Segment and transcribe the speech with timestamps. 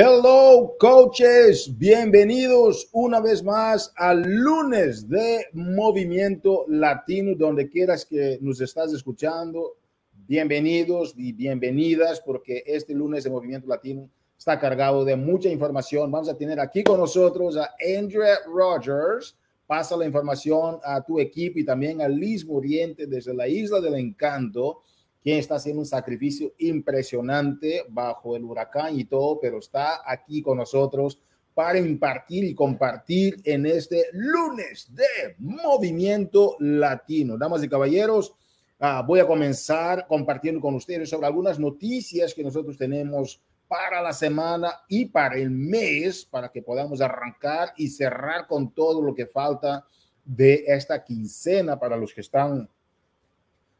[0.00, 1.76] Hello, coaches.
[1.76, 9.74] Bienvenidos una vez más al lunes de Movimiento Latino, donde quieras que nos estás escuchando.
[10.12, 14.08] Bienvenidos y bienvenidas, porque este lunes de Movimiento Latino
[14.38, 16.12] está cargado de mucha información.
[16.12, 19.36] Vamos a tener aquí con nosotros a Andrea Rogers.
[19.66, 23.96] Pasa la información a tu equipo y también a Liz Muriente desde la Isla del
[23.96, 24.78] Encanto
[25.22, 30.58] quien está haciendo un sacrificio impresionante bajo el huracán y todo, pero está aquí con
[30.58, 31.20] nosotros
[31.54, 37.36] para impartir y compartir en este lunes de Movimiento Latino.
[37.36, 38.32] Damas y caballeros,
[38.80, 44.12] uh, voy a comenzar compartiendo con ustedes sobre algunas noticias que nosotros tenemos para la
[44.12, 49.26] semana y para el mes, para que podamos arrancar y cerrar con todo lo que
[49.26, 49.84] falta
[50.24, 52.68] de esta quincena para los que están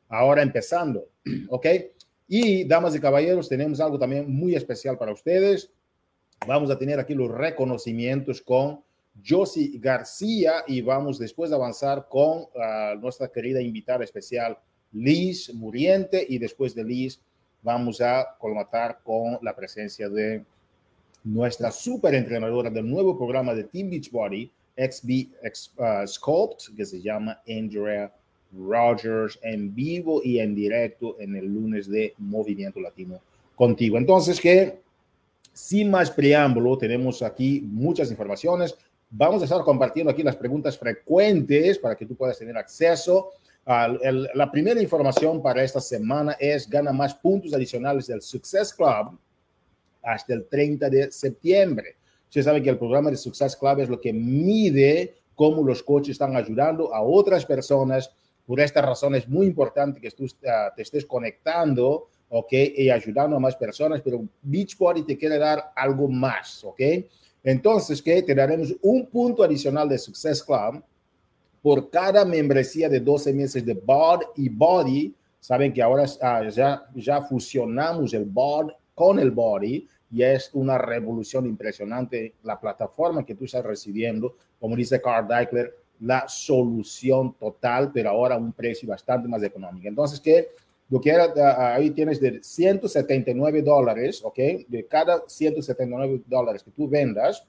[0.09, 1.09] ahora empezando,
[1.49, 1.67] ¿ok?
[2.27, 5.71] Y damas y caballeros, tenemos algo también muy especial para ustedes.
[6.47, 8.81] Vamos a tener aquí los reconocimientos con
[9.27, 14.59] Josie García y vamos después de avanzar con uh, nuestra querida invitada especial
[14.93, 17.21] Liz Muriente y después de Liz
[17.63, 20.45] vamos a colmatar con la presencia de
[21.25, 25.29] nuestra super entrenadora del nuevo programa de Team Beachbody, XB
[25.79, 28.13] uh, Sculpt, que se llama Andrea
[28.53, 33.21] Rogers en vivo y en directo en el lunes de Movimiento Latino
[33.55, 33.99] contigo.
[33.99, 34.81] Entonces, que
[35.53, 38.77] sin más preámbulo, tenemos aquí muchas informaciones.
[39.11, 43.31] Vamos a estar compartiendo aquí las preguntas frecuentes para que tú puedas tener acceso.
[43.67, 43.89] a
[44.35, 49.19] la primera información para esta semana es gana más puntos adicionales del Success Club
[50.03, 51.97] hasta el 30 de septiembre.
[52.29, 56.13] Usted sabe que el programa de Success Club es lo que mide cómo los coaches
[56.13, 58.11] están ayudando a otras personas
[58.49, 60.27] por esta razón es muy importante que tú
[60.75, 62.51] te estés conectando, ¿ok?
[62.79, 66.81] Y ayudando a más personas, pero Beachbody te quiere dar algo más, ¿ok?
[67.45, 70.83] Entonces, que te daremos un punto adicional de Success Club
[71.61, 75.15] por cada membresía de 12 meses de BOD y Body.
[75.39, 80.79] Saben que ahora uh, ya, ya fusionamos el BOD con el Body y es una
[80.79, 84.37] revolución impresionante la plataforma que tú estás recibiendo.
[84.59, 89.89] Como dice Carl Deichler, la solución total, pero ahora a un precio bastante más económico.
[89.89, 90.49] Entonces, que
[90.91, 94.39] lo que era, ahí tienes de 179 dólares, ¿ok?
[94.69, 97.45] De cada 179 dólares que tú vendas,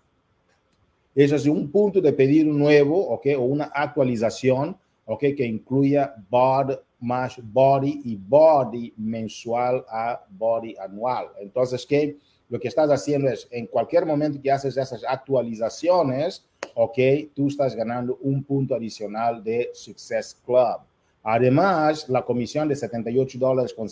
[1.16, 3.28] eso es un punto de pedir nuevo, ¿ok?
[3.38, 5.20] O una actualización, ¿ok?
[5.36, 11.28] Que incluya BOD más body y body mensual a body anual.
[11.40, 12.18] Entonces, que
[12.50, 16.98] lo que estás haciendo es, en cualquier momento que haces esas actualizaciones, ok,
[17.34, 20.80] tú estás ganando un punto adicional de Success Club.
[21.24, 23.88] Además, la comisión de 78 dólares con,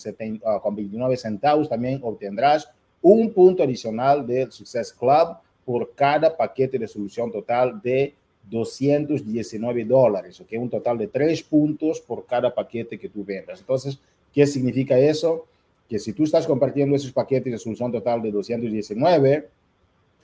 [0.45, 2.69] ah, con 29 centavos también obtendrás
[3.01, 8.15] un punto adicional del Success Club por cada paquete de solución total de
[8.49, 13.59] 219 dólares, ok, un total de tres puntos por cada paquete que tú vendas.
[13.59, 13.99] Entonces,
[14.33, 15.45] ¿qué significa eso?
[15.87, 19.49] Que si tú estás compartiendo esos paquetes de solución total de 219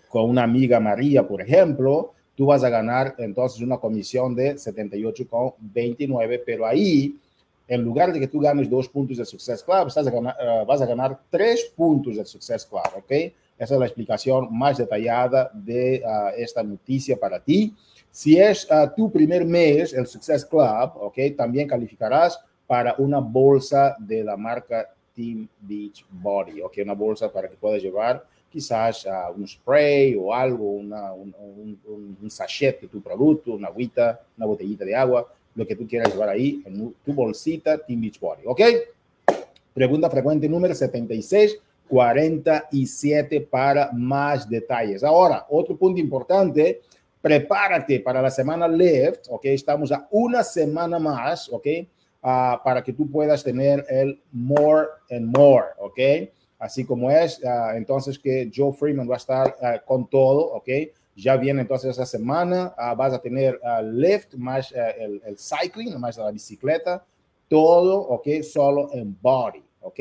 [0.10, 6.42] con una amiga María, por ejemplo, tú vas a ganar entonces una comisión de 78,29,
[6.46, 7.18] pero ahí,
[7.68, 10.66] en lugar de que tú ganes dos puntos de Success Club, estás a ganar, uh,
[10.66, 13.12] vas a ganar tres puntos de Success Club, ¿ok?
[13.58, 17.74] Esa es la explicación más detallada de uh, esta noticia para ti.
[18.12, 21.18] Si es uh, tu primer mes, el Success Club, ¿ok?
[21.38, 26.78] También calificarás para una bolsa de la marca Team Beach Body, ¿ok?
[26.84, 32.30] Una bolsa para que puedas llevar quizás un spray o algo, una, un, un, un,
[32.30, 36.30] sachet de tu producto, una agüita, una botellita de agua, lo que tú quieras llevar
[36.30, 38.62] ahí en tu bolsita Team Beach Body, ¿ok?
[39.74, 41.60] Pregunta frecuente número 76.
[41.94, 45.04] 47 para más detalles.
[45.04, 46.82] Ahora, otro punto importante,
[47.22, 49.46] prepárate para la semana Lift, ¿ok?
[49.46, 51.68] Estamos a una semana más, ¿ok?
[52.24, 56.30] Uh, para que tú puedas tener el more and more, ¿ok?
[56.58, 57.42] así como es.
[57.44, 60.70] Uh, entonces que Joe Freeman va a estar uh, con todo, ¿ok?
[61.18, 66.32] Ya viene entonces esa semana, vas a tener lift más el, el, cycling, más la
[66.32, 67.06] bicicleta,
[67.50, 68.42] todo, ¿ok?
[68.42, 70.00] Solo en body, ¿ok?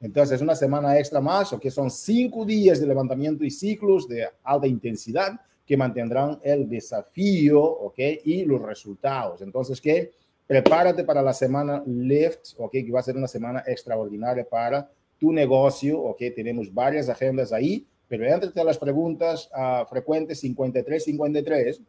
[0.00, 1.70] Entonces es una semana extra más, ¿ok?
[1.70, 7.98] Son cinco días de levantamiento y ciclos de alta intensidad que mantendrán el desafío, ¿ok?
[8.24, 9.40] Y los resultados.
[9.40, 10.12] Entonces, que
[10.46, 12.72] prepárate para la semana lift, ¿ok?
[12.72, 17.86] Que va a ser una semana extraordinaria para tu negocio, ok, tenemos varias agendas ahí,
[18.08, 21.80] pero antes de las preguntas uh, frecuentes 53, 53,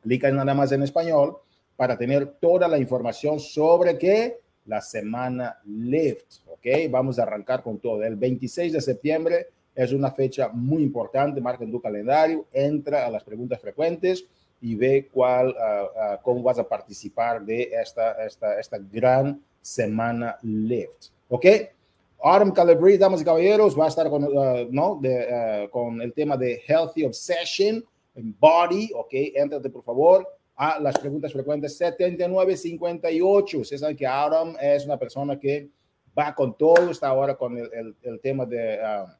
[0.00, 1.36] clica nada más en español
[1.76, 7.78] para tener toda la información sobre qué la semana Lift, ok, vamos a arrancar con
[7.78, 8.02] todo.
[8.02, 13.10] El 26 de septiembre es una fecha muy importante, marca en tu calendario, entra a
[13.10, 14.26] las preguntas frecuentes
[14.60, 20.38] y ve cuál, ah, ah, cómo vas a participar de esta, esta, esta gran semana
[20.42, 21.08] Lift.
[21.28, 21.46] ¿Ok?
[22.22, 24.98] Autumn Calibri, damas y caballeros, va a estar con, uh, ¿no?
[25.00, 27.82] de, uh, con el tema de Healthy Obsession,
[28.14, 29.08] Body, ¿ok?
[29.34, 33.58] Entrate por favor a las preguntas frecuentes 7958.
[33.58, 35.70] Ustedes saben que Autumn es una persona que
[36.18, 39.10] va con todo, está ahora con el, el, el tema de um,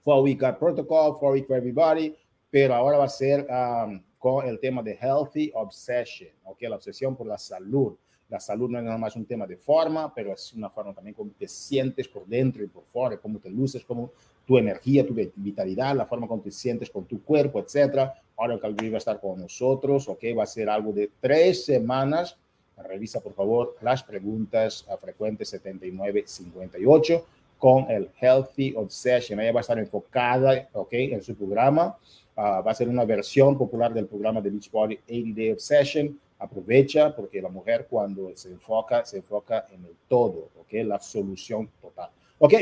[0.00, 2.14] Four Week Protocol, Four Week for Everybody,
[2.50, 6.62] pero ahora va a ser um, con el tema de Healthy Obsession, ¿ok?
[6.62, 7.94] La obsesión por la salud.
[8.28, 11.14] La salud no es nada más un tema de forma, pero es una forma también
[11.14, 14.10] como te sientes por dentro y por fuera, cómo te luces, cómo
[14.46, 18.14] tu energía, tu vitalidad, la forma como te sientes con tu cuerpo, etcétera.
[18.36, 20.24] Ahora Calvi va a estar con nosotros, ¿ok?
[20.36, 22.36] Va a ser algo de tres semanas.
[22.76, 27.26] Revisa, por favor, las preguntas a frecuentes 7958
[27.58, 29.40] con el Healthy Obsession.
[29.40, 30.92] Ella va a estar enfocada, ¿ok?
[30.92, 31.98] En su programa.
[32.38, 37.12] Uh, va a ser una versión popular del programa de Beachbody 80 Day Obsession aprovecha
[37.12, 40.72] porque la mujer cuando se enfoca, se enfoca en el todo, ¿ok?
[40.84, 42.10] La solución total.
[42.38, 42.54] Ok,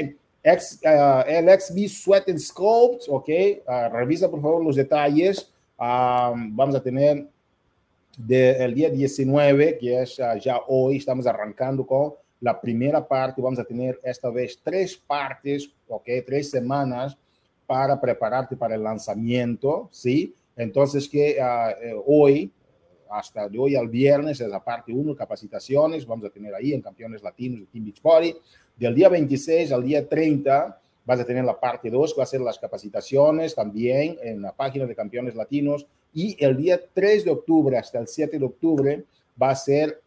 [0.42, 3.28] X, uh, el Sweat and Sculpt, ok,
[3.66, 5.52] uh, revisa por favor los detalles.
[5.76, 7.26] Vamos a tener
[8.26, 13.42] el día 19, que es ya hoy, estamos arrancando con la primera parte.
[13.42, 17.14] Vamos a tener esta vez tres partes, ok, tres semanas
[17.66, 20.34] para prepararte para el lanzamiento, ¿sí?
[20.56, 22.52] Entonces que uh, eh, hoy
[23.10, 26.82] hasta de hoy al viernes es la parte 1, capacitaciones, vamos a tener ahí en
[26.82, 28.34] Campeones Latinos de Team Beach Party.
[28.76, 32.40] Del día 26 al día 30 vas a tener la parte 2, va a ser
[32.40, 35.86] las capacitaciones también en la página de Campeones Latinos.
[36.12, 39.04] Y el día 3 de octubre hasta el 7 de octubre
[39.40, 40.00] va a ser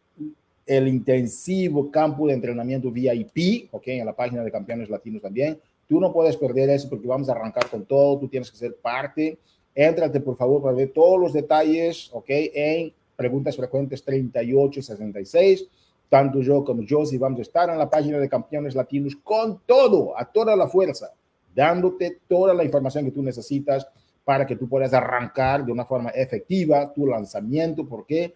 [0.66, 5.58] el intensivo campo de entrenamiento VIP, ok, en la página de Campeones Latinos también.
[5.90, 8.76] Tú no puedes perder eso porque vamos a arrancar con todo, tú tienes que ser
[8.76, 9.38] parte
[9.74, 12.26] Éntrate, por favor, para ver todos los detalles, ¿ok?
[12.28, 15.68] En preguntas frecuentes 38 y 66.
[16.08, 20.18] Tanto yo como Josie vamos a estar en la página de Campeones Latinos con todo,
[20.18, 21.12] a toda la fuerza,
[21.54, 23.86] dándote toda la información que tú necesitas
[24.24, 27.86] para que tú puedas arrancar de una forma efectiva tu lanzamiento.
[27.88, 28.34] ¿Por qué?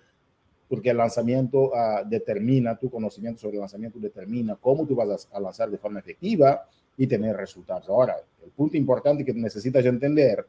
[0.68, 5.36] Porque el lanzamiento uh, determina, tu conocimiento sobre el lanzamiento determina cómo tú vas a,
[5.36, 6.64] a lanzar de forma efectiva
[6.96, 7.88] y tener resultados.
[7.88, 10.46] Ahora, el punto importante que necesitas entender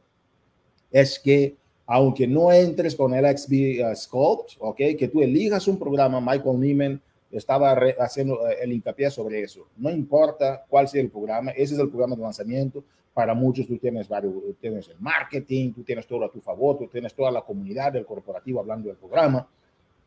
[0.90, 1.56] es que
[1.86, 4.76] aunque no entres con el XB uh, Sculpt, ¿ok?
[4.98, 7.00] Que tú elijas un programa, Michael Neiman
[7.30, 9.68] estaba haciendo uh, el hincapié sobre eso.
[9.76, 12.82] No importa cuál sea el programa, ese es el programa de lanzamiento.
[13.14, 16.88] Para muchos tú tienes varios, tienes el marketing, tú tienes todo a tu favor, tú
[16.88, 19.48] tienes toda la comunidad del corporativo hablando del programa.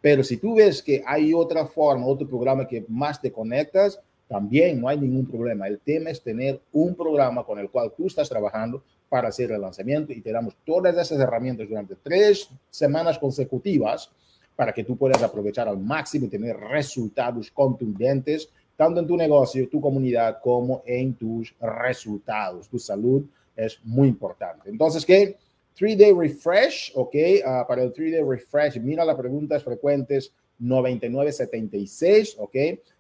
[0.02, 4.00] Pero si tú ves que hay otra forma, otro programa que más te conectas,
[4.30, 5.68] también no hay ningún problema.
[5.68, 9.60] El tema es tener un programa con el cual tú estás trabajando para hacer el
[9.60, 14.12] lanzamiento y te damos todas esas herramientas durante tres semanas consecutivas
[14.56, 19.68] para que tú puedas aprovechar al máximo y tener resultados contundentes tanto en tu negocio,
[19.68, 22.70] tu comunidad, como en tus resultados.
[22.70, 23.26] Tu salud
[23.56, 24.70] es muy importante.
[24.70, 25.38] Entonces, ¿qué?
[25.78, 27.16] 3-day refresh, ¿ok?
[27.16, 32.56] Uh, para el 3-day refresh, mira las preguntas frecuentes 9976, ¿ok?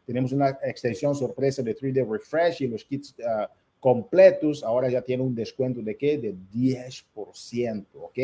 [0.05, 3.45] Tenemos una extensión sorpresa de 3-day refresh y los kits uh,
[3.79, 6.17] completos, ahora ya tiene un descuento de qué?
[6.17, 8.19] De 10%, ¿ok?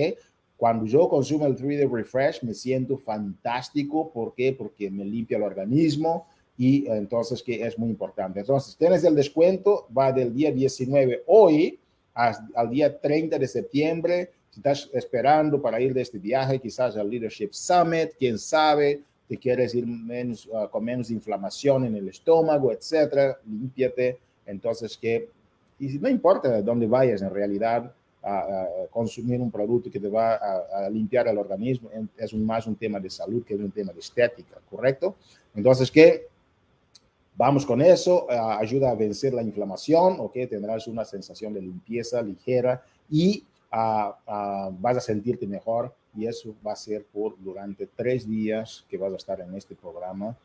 [0.58, 4.54] Cuando yo consumo el 3D Refresh me siento fantástico, ¿por qué?
[4.54, 6.28] Porque me limpia el organismo
[6.58, 8.40] y entonces que es muy importante.
[8.40, 11.80] Entonces, tienes el descuento, va del día 19 hoy
[12.14, 14.32] al día 30 de septiembre.
[14.50, 19.38] Si estás esperando para ir de este viaje, quizás al Leadership Summit, quién sabe, te
[19.38, 24.20] quieres ir menos, uh, con menos inflamación en el estómago, etcétera, límpiate.
[24.46, 25.30] Entonces, que
[25.80, 27.92] y no importa dónde vayas en realidad
[28.24, 33.00] a, consumir un producto que te va a, limpiar el organismo, es más un tema
[33.00, 35.16] de salud que un tema de estética, ¿correcto?
[35.54, 36.28] Entonces, ¿qué?
[37.36, 40.34] Vamos con eso, ayuda a vencer la inflamación, ¿ok?
[40.50, 46.76] Tendrás una sensación de limpieza ligera y vas a sentirte mejor y eso va a
[46.76, 50.36] ser por durante tres días que vas a estar en este programa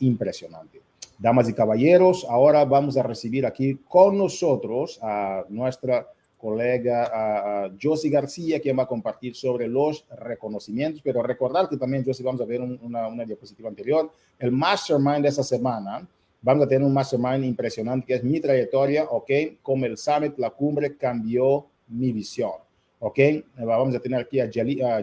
[0.00, 0.80] impresionante.
[1.18, 6.06] Damas y caballeros, ahora vamos a recibir aquí con nosotros a nuestra
[6.38, 12.24] colega Josie García, quien va a compartir sobre los reconocimientos, pero recordar que también, Josie,
[12.24, 16.06] vamos a ver una, una, diapositiva anterior, el mastermind de esa semana,
[16.40, 19.30] vamos a tener un mastermind impresionante que es mi trayectoria, ¿ok?
[19.60, 22.52] Como el summit, la cumbre cambió mi visión,
[23.00, 23.18] ¿ok?
[23.58, 24.50] Vamos a tener aquí a,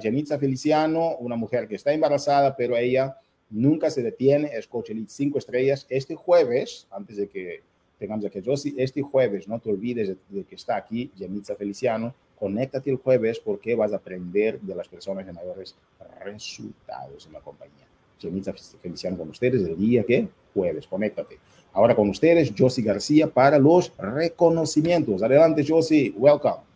[0.01, 3.17] Janitza Feliciano, una mujer que está embarazada, pero ella
[3.49, 5.85] nunca se detiene, es Coach Elite 5 estrellas.
[5.89, 7.61] Este jueves, antes de que
[7.97, 8.73] tengamos aquí a Josie.
[8.77, 12.13] Este jueves, no te olvides de, que está aquí Yemitza Feliciano.
[12.37, 15.75] Conéctate el jueves porque vas a aprender de las personas de mayores
[16.23, 17.85] resultados en la compañía.
[18.19, 20.87] Yemitza Feliciano con ustedes el día que jueves.
[20.87, 21.39] Conéctate.
[21.73, 25.21] Ahora con ustedes, Josie García para los reconocimientos.
[25.23, 26.13] Adelante, Josie.
[26.17, 26.74] Welcome.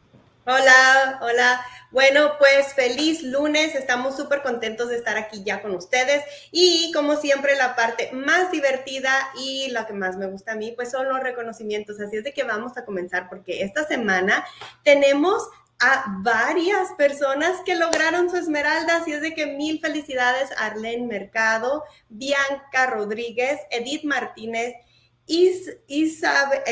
[0.51, 1.63] Hola, hola.
[1.91, 3.75] Bueno, pues feliz lunes.
[3.75, 6.23] Estamos súper contentos de estar aquí ya con ustedes.
[6.51, 10.71] Y como siempre, la parte más divertida y la que más me gusta a mí,
[10.71, 11.99] pues son los reconocimientos.
[11.99, 14.43] Así es de que vamos a comenzar porque esta semana
[14.83, 15.47] tenemos
[15.79, 18.97] a varias personas que lograron su esmeralda.
[18.97, 24.73] Así es de que mil felicidades Arlene Mercado, Bianca Rodríguez, Edith Martínez,
[25.27, 26.63] Elizabeth,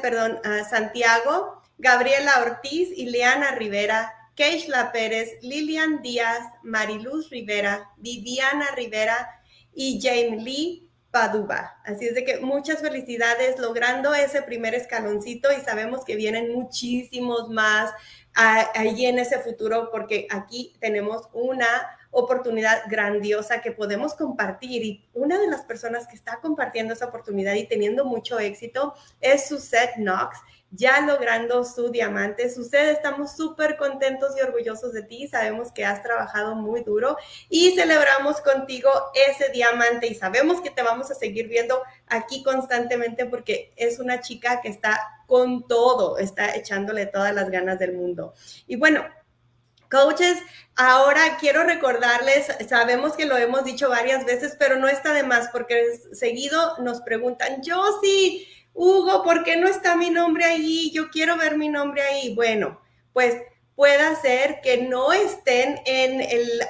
[0.00, 1.59] perdón, Santiago.
[1.80, 9.28] Gabriela Ortiz, Ileana Rivera, Keishla Pérez, Lilian Díaz, Mariluz Rivera, Viviana Rivera
[9.72, 11.80] y Jane Lee Paduba.
[11.84, 17.48] Así es de que muchas felicidades logrando ese primer escaloncito y sabemos que vienen muchísimos
[17.48, 17.92] más
[18.34, 21.66] ahí en ese futuro porque aquí tenemos una
[22.12, 27.54] oportunidad grandiosa que podemos compartir y una de las personas que está compartiendo esa oportunidad
[27.54, 30.38] y teniendo mucho éxito es Suzette Knox
[30.70, 32.48] ya logrando su diamante.
[32.48, 35.28] Sucede, estamos súper contentos y orgullosos de ti.
[35.28, 37.16] Sabemos que has trabajado muy duro
[37.48, 43.26] y celebramos contigo ese diamante y sabemos que te vamos a seguir viendo aquí constantemente
[43.26, 48.34] porque es una chica que está con todo, está echándole todas las ganas del mundo.
[48.66, 49.04] Y bueno,
[49.90, 50.38] Coaches,
[50.76, 55.48] ahora quiero recordarles, sabemos que lo hemos dicho varias veces, pero no está de más
[55.48, 60.90] porque seguido nos preguntan, yo sí, Hugo, ¿por qué no está mi nombre ahí?
[60.92, 62.34] Yo quiero ver mi nombre ahí.
[62.34, 62.80] Bueno,
[63.12, 63.36] pues
[63.80, 66.60] puede ser que no estén en el,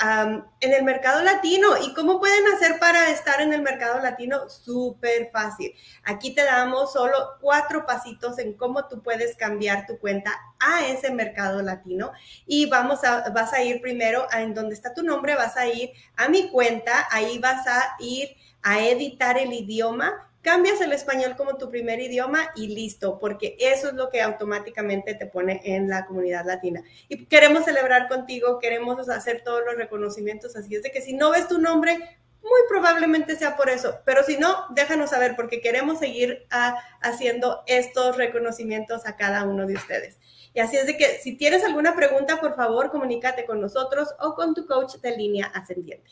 [0.61, 1.71] en el mercado latino.
[1.83, 4.49] ¿Y cómo pueden hacer para estar en el mercado latino?
[4.49, 5.75] Súper fácil.
[6.05, 11.11] Aquí te damos solo cuatro pasitos en cómo tú puedes cambiar tu cuenta a ese
[11.11, 12.13] mercado latino.
[12.47, 15.67] Y vamos a, vas a ir primero a en donde está tu nombre, vas a
[15.67, 21.35] ir a mi cuenta, ahí vas a ir a editar el idioma cambias el español
[21.37, 25.89] como tu primer idioma y listo, porque eso es lo que automáticamente te pone en
[25.89, 26.83] la comunidad latina.
[27.09, 31.31] Y queremos celebrar contigo, queremos hacer todos los reconocimientos, así es de que si no
[31.31, 31.99] ves tu nombre,
[32.43, 37.63] muy probablemente sea por eso, pero si no, déjanos saber porque queremos seguir ah, haciendo
[37.67, 40.19] estos reconocimientos a cada uno de ustedes.
[40.55, 44.35] Y así es de que si tienes alguna pregunta, por favor, comunícate con nosotros o
[44.35, 46.11] con tu coach de línea ascendiente.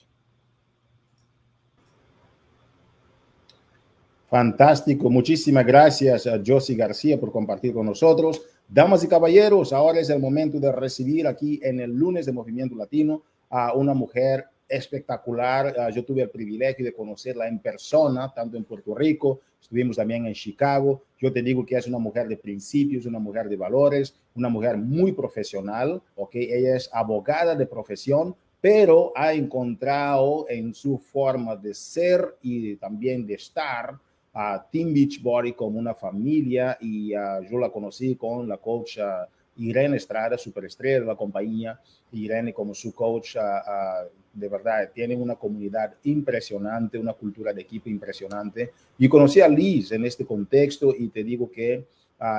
[4.28, 5.08] Fantástico.
[5.08, 8.42] Muchísimas gracias a Josie García por compartir con nosotros.
[8.68, 12.76] Damas y caballeros, ahora es el momento de recibir aquí en el lunes de Movimiento
[12.76, 15.74] Latino a una mujer espectacular.
[15.78, 20.26] Ah, yo tuve el privilegio de conocerla en persona, tanto en Puerto Rico, estuvimos también
[20.26, 21.04] en Chicago.
[21.18, 24.76] Yo te digo que es una mujer de principios, una mujer de valores, una mujer
[24.76, 26.34] muy profesional, ¿ok?
[26.34, 33.26] Ella es abogada de profesión, pero ha encontrado en su forma de ser y también
[33.26, 33.98] de estar
[34.40, 39.00] a Team Beachbody como una familia y yo la conocí con la coach
[39.56, 41.80] Irene Estrada, superestrella de la compañía.
[42.12, 43.34] Irene como su coach,
[44.32, 48.70] de verdad, tiene una comunidad impresionante, una cultura de equipo impresionante.
[48.96, 51.88] Y conocí a Liz en este contexto y te digo que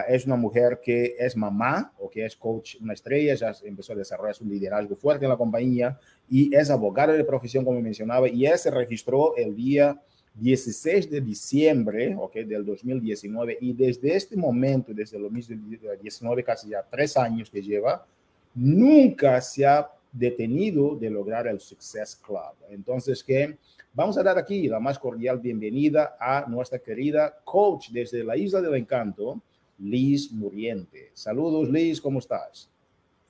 [0.08, 3.98] es una mujer que es mamá o que es coach, una estrella, ya empezó a
[3.98, 8.46] desarrollar su liderazgo fuerte en la compañía y es abogada de profesión, como mencionaba, y
[8.46, 10.02] ella se registró el día
[10.36, 16.86] 16 de diciembre okay, del 2019 y desde este momento, desde el 2019, casi ya
[16.90, 18.06] tres años que lleva,
[18.54, 22.56] nunca se ha detenido de lograr el Success Club.
[22.70, 23.58] Entonces, que
[23.94, 28.62] vamos a dar aquí la más cordial bienvenida a nuestra querida coach desde la Isla
[28.62, 29.42] del Encanto,
[29.78, 31.12] Liz Muriente.
[31.14, 32.70] Saludos, Liz, ¿cómo estás?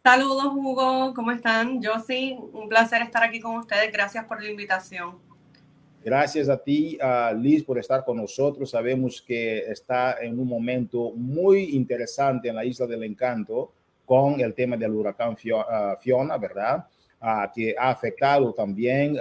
[0.04, 1.82] Saludos, Hugo, ¿cómo están?
[1.82, 3.92] Yo sí, un placer estar aquí con ustedes.
[3.92, 5.29] Gracias por la invitación.
[6.04, 6.98] Gracias a ti,
[7.38, 8.70] Liz, por estar con nosotros.
[8.70, 13.72] Sabemos que está en un momento muy interesante en la Isla del Encanto
[14.06, 16.86] con el tema del huracán Fiona, ¿verdad?
[17.54, 19.18] que ha afectado también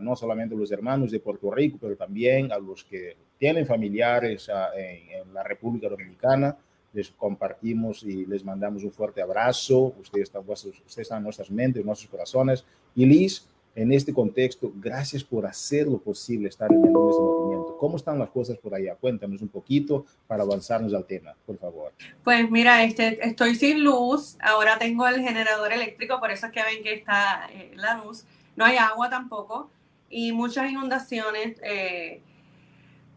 [0.00, 4.48] no solamente a los hermanos de Puerto Rico, pero también a los que tienen familiares
[4.76, 6.56] en, la República Dominicana.
[6.92, 9.94] Les compartimos y les mandamos un fuerte abrazo.
[10.00, 12.64] Ustedes están, ustedes están en nuestras mentes, en nuestros corazones.
[12.94, 17.22] Y Liz, en este contexto, gracias por hacer lo posible estar en el lunes de
[17.22, 17.76] movimiento.
[17.78, 18.96] ¿Cómo están las cosas por allá?
[18.96, 21.92] Cuéntanos un poquito para avanzarnos al tema, por favor.
[22.24, 26.62] Pues mira, este, estoy sin luz, ahora tengo el generador eléctrico, por eso es que
[26.62, 28.24] ven que está eh, la luz.
[28.56, 29.70] No hay agua tampoco
[30.08, 31.58] y muchas inundaciones.
[31.62, 32.22] Eh,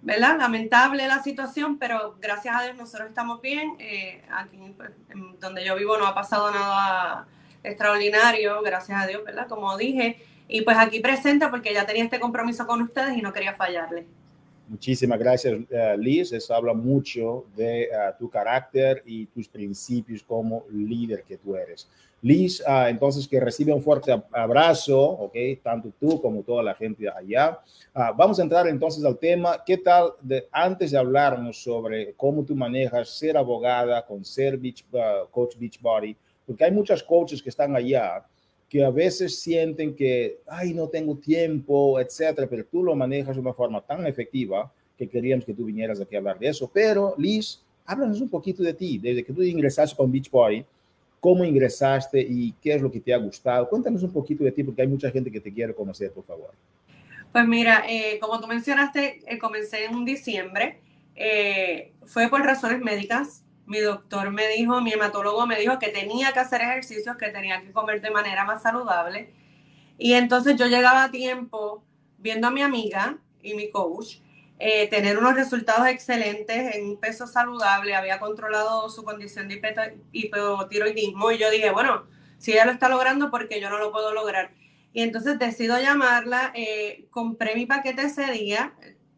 [0.03, 0.37] ¿verdad?
[0.37, 3.75] Lamentable la situación, pero gracias a Dios nosotros estamos bien.
[3.79, 4.91] Eh, aquí pues,
[5.39, 7.25] donde yo vivo no ha pasado nada
[7.63, 9.47] extraordinario, gracias a Dios, ¿verdad?
[9.47, 10.21] Como dije.
[10.47, 14.05] Y pues aquí presente porque ya tenía este compromiso con ustedes y no quería fallarle.
[14.67, 16.31] Muchísimas gracias, uh, Liz.
[16.31, 21.87] Eso habla mucho de uh, tu carácter y tus principios como líder que tú eres.
[22.21, 25.35] Liz, uh, entonces que recibe un fuerte abrazo, ¿ok?
[25.61, 27.59] Tanto tú como toda la gente allá.
[28.15, 29.61] vamos a entrar entonces al tema.
[29.65, 34.85] ¿Qué tal de, antes de hablarnos sobre cómo tú manejas ser abogada con ser beach,
[35.29, 36.15] coach Beachbody?
[36.47, 38.25] Porque hay muchas coaches que están allá
[38.73, 43.41] que a veces sienten que, ay, no tengo tiempo, etcétera, pero tú lo manejas de
[43.41, 46.67] una forma tan efectiva que queríamos que tú vinieras aquí a hablar de eso.
[46.73, 50.65] Pero, Liz, háblanos un poquito de ti, desde que tú ingresaste con Beachbody,
[51.19, 53.69] cómo ingresaste y qué es lo que te ha gustado.
[53.69, 56.49] Cuéntanos un poquito de ti, porque hay mucha gente que te quiere conocer, por favor.
[57.31, 60.79] Pues mira, eh, como tú mencionaste, eh, comencé en diciembre.
[61.15, 66.33] Eh, fue por razones médicas mi doctor me dijo, mi hematólogo me dijo que tenía
[66.33, 69.33] que hacer ejercicios, que tenía que comer de manera más saludable.
[69.97, 71.83] Y entonces yo llegaba a tiempo
[72.17, 74.17] viendo a mi amiga y mi coach
[74.59, 79.61] eh, tener unos resultados excelentes en un peso saludable, había controlado su condición de
[80.11, 82.05] hipotiroidismo y yo dije, bueno,
[82.37, 84.51] si ella lo está logrando, porque yo no lo puedo lograr?
[84.93, 88.73] Y entonces decido llamarla, eh, compré mi paquete ese día,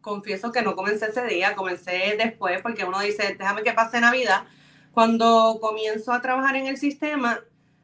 [0.06, 4.44] confieso que no comencé ese día, comencé después porque uno dice, déjame que pase Navidad.
[4.92, 7.40] Cuando comienzo a trabajar en el sistema,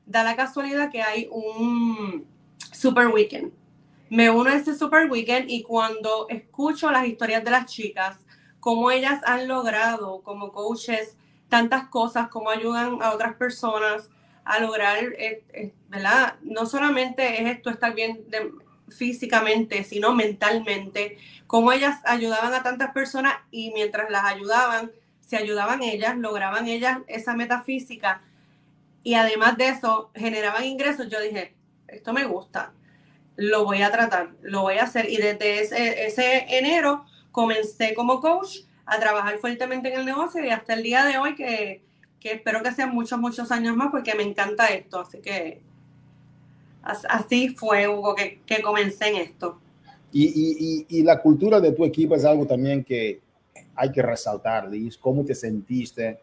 [0.07, 2.25] da la casualidad que hay un
[2.73, 3.52] super weekend.
[4.09, 8.18] Me uno a ese super weekend y cuando escucho las historias de las chicas,
[8.61, 11.16] cómo ellas han logrado como coaches
[11.49, 14.11] tantas cosas, cómo ayudan a otras personas
[14.44, 16.37] a lograr, eh, eh, ¿verdad?
[16.42, 18.53] No solamente es esto estar bien de,
[18.92, 25.83] físicamente, sino mentalmente, cómo ellas ayudaban a tantas personas y mientras las ayudaban, se ayudaban
[25.83, 28.22] ellas, lograban ellas esa metafísica
[29.02, 31.55] y además de eso generaban ingresos, yo dije,
[31.88, 32.72] esto me gusta,
[33.37, 38.20] lo voy a tratar, lo voy a hacer y desde ese, ese enero comencé como
[38.20, 41.83] coach a trabajar fuertemente en el negocio y hasta el día de hoy que,
[42.20, 45.61] que espero que sean muchos, muchos años más porque me encanta esto, así que
[46.83, 49.59] Así fue, Hugo, que, que comencé en esto.
[50.11, 53.21] Y, y, y, la cultura de tu equipo es algo también que
[53.75, 54.99] hay que resaltar, Liz.
[54.99, 56.18] ¿Cómo te sentiste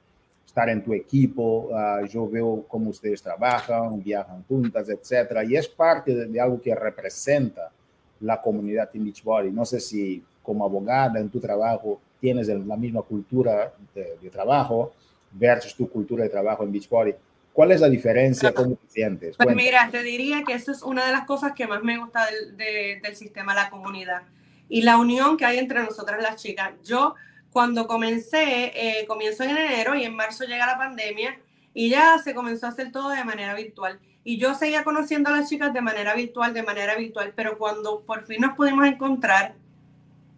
[0.46, 1.70] estar en tu equipo?
[1.72, 5.44] Uh, yo veo cómo ustedes trabajan, viajan juntas, etcétera.
[5.44, 7.72] Y es parte de, de, algo que representa
[8.20, 9.50] la comunidad en Beachbody.
[9.50, 14.92] No sé si como abogada en tu trabajo tienes la misma cultura de, de trabajo
[15.32, 17.16] versus tu cultura de trabajo en Beachbody
[17.60, 18.54] ¿Cuál es la diferencia?
[18.54, 19.36] ¿Cómo te sientes?
[19.36, 22.26] Pues mira, te diría que eso es una de las cosas que más me gusta
[22.28, 24.22] del, del, sistema, la comunidad
[24.70, 26.72] y la unión que hay entre nosotras las chicas.
[26.86, 27.16] Yo
[27.52, 31.38] cuando comencé, eh, comienzo en enero y en marzo llega la pandemia
[31.74, 34.00] y ya se comenzó a hacer todo de manera virtual.
[34.24, 38.04] Y yo seguía conociendo a las chicas de manera virtual, de manera virtual, pero cuando
[38.04, 39.56] por fin nos pudimos encontrar,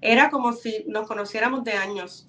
[0.01, 2.27] era como si nos conociéramos de años.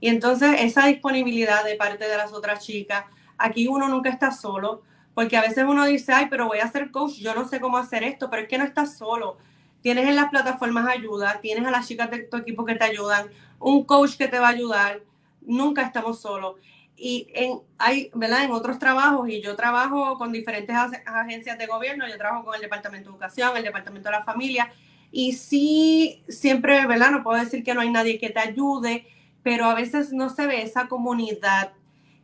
[0.00, 3.06] Y entonces esa disponibilidad de parte de las otras chicas,
[3.38, 4.82] Aquí uno nunca está solo,
[5.14, 7.78] porque a veces uno dice, ay, pero voy a ser coach, yo no sé cómo
[7.78, 9.38] hacer esto, pero es que no estás solo.
[9.80, 13.28] Tienes en las plataformas ayuda, tienes a las chicas de tu equipo que te ayudan,
[13.58, 15.00] un coach que te va a ayudar,
[15.42, 16.56] nunca estamos solos.
[16.96, 18.44] Y en, hay, ¿verdad?
[18.44, 20.74] En otros trabajos, y yo trabajo con diferentes
[21.06, 24.72] agencias de gobierno, yo trabajo con el Departamento de Educación, el Departamento de la Familia,
[25.10, 27.12] y sí, siempre, ¿verdad?
[27.12, 29.06] No puedo decir que no hay nadie que te ayude,
[29.44, 31.72] pero a veces no se ve esa comunidad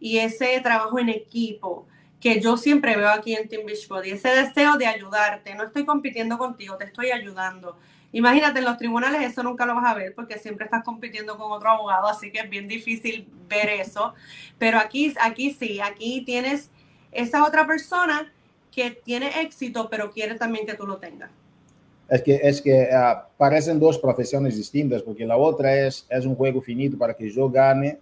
[0.01, 1.87] y ese trabajo en equipo
[2.19, 6.37] que yo siempre veo aquí en Team Beachbody, ese deseo de ayudarte, no estoy compitiendo
[6.37, 7.79] contigo, te estoy ayudando.
[8.13, 11.53] Imagínate, en los tribunales eso nunca lo vas a ver porque siempre estás compitiendo con
[11.53, 14.15] otro abogado, así que es bien difícil ver eso.
[14.59, 16.71] Pero aquí, aquí sí, aquí tienes
[17.13, 18.33] esa otra persona
[18.71, 21.31] que tiene éxito, pero quiere también que tú lo tengas.
[22.09, 26.35] Es que, es que uh, parecen dos profesiones distintas, porque la otra es, es un
[26.35, 27.99] juego finito para que yo gane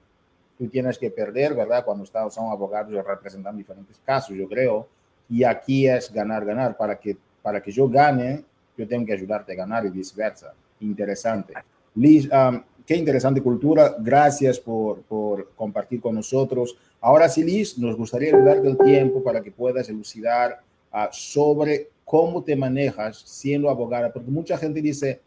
[0.59, 1.85] tú tienes que perder, ¿verdad?
[1.85, 4.89] Cuando estamos, son abogados y representan diferentes casos, yo creo.
[5.31, 6.77] Y aquí es ganar, ganar.
[6.77, 8.45] Para que, para que yo gane,
[8.77, 10.53] yo tengo que ayudarte a ganar y viceversa.
[10.81, 11.55] Interesante.
[11.95, 13.97] Liz, um, qué interesante cultura.
[13.99, 16.77] Gracias por, por, compartir con nosotros.
[17.01, 20.61] Ahora sí, Liz, nos gustaría darte el tiempo para que puedas elucidar
[20.93, 25.21] uh, sobre cómo te manejas siendo abogada, porque mucha gente dice,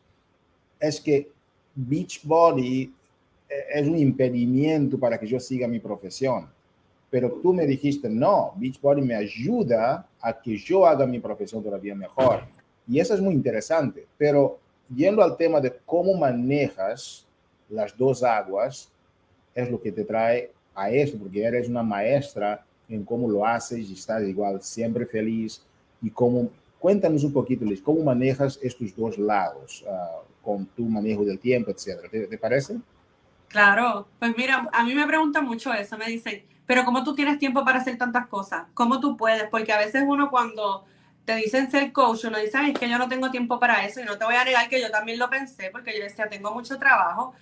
[0.79, 1.29] es que
[1.75, 2.91] Beachbody
[3.73, 6.47] es un impedimento para que yo siga mi profesión.
[7.09, 11.93] Pero tú me dijiste, no, Beachbody me ayuda a que yo haga mi profesión todavía
[11.93, 12.43] mejor.
[12.87, 14.05] Y eso es muy interesante.
[14.17, 14.59] Pero
[14.93, 17.25] yendo al tema de cómo manejas
[17.69, 18.89] las dos aguas
[19.53, 23.89] es lo que te trae a esto, porque eres una maestra en cómo lo haces
[23.89, 25.61] y estás igual siempre feliz.
[26.01, 31.23] Y cómo, cuéntanos un poquito, Liz, cómo manejas estos dos lados uh, con tu manejo
[31.23, 32.09] del tiempo, etcétera.
[32.09, 32.77] ¿Te, ¿Te, parece?
[33.51, 37.37] Claro, pues mira, a mí me preguntan mucho eso, me dicen, pero ¿cómo tú tienes
[37.37, 38.63] tiempo para hacer tantas cosas?
[38.73, 39.49] ¿Cómo tú puedes?
[39.49, 40.85] Porque a veces uno cuando
[41.25, 44.05] te dicen ser coach, uno dice, es que yo no tengo tiempo para eso y
[44.05, 46.79] no te voy a negar que yo también lo pensé porque yo decía, tengo mucho
[46.79, 47.33] trabajo,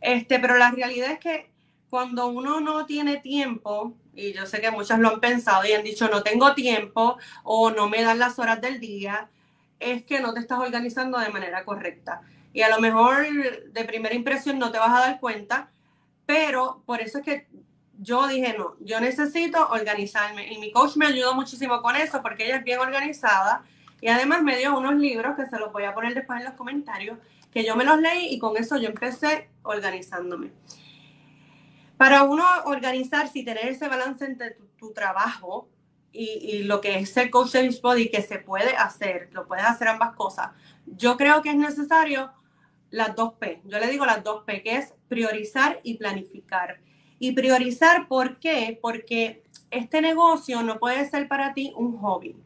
[0.00, 1.50] este, pero la realidad es que
[1.90, 5.82] cuando uno no tiene tiempo, y yo sé que muchos lo han pensado y han
[5.82, 9.28] dicho no tengo tiempo o no me dan las horas del día,
[9.80, 12.22] es que no te estás organizando de manera correcta.
[12.52, 13.26] Y a lo mejor
[13.72, 15.70] de primera impresión no te vas a dar cuenta,
[16.26, 17.48] pero por eso es que
[18.00, 20.52] yo dije, no, yo necesito organizarme.
[20.52, 23.64] Y mi coach me ayudó muchísimo con eso porque ella es bien organizada
[24.00, 26.54] y además me dio unos libros que se los voy a poner después en los
[26.54, 27.18] comentarios,
[27.52, 30.52] que yo me los leí y con eso yo empecé organizándome.
[31.96, 35.68] Para uno organizarse y tener ese balance entre tu, trabajo
[36.12, 40.14] y, lo que es ser coach de que se puede hacer, lo puedes hacer ambas
[40.14, 40.50] cosas,
[40.86, 42.30] yo creo que es necesario
[42.90, 43.60] las dos P.
[43.64, 46.80] Yo le digo las dos P, que es priorizar y planificar.
[47.18, 48.78] Y priorizar, ¿por qué?
[48.80, 52.36] Porque este negocio no puede ser para ti un hobby,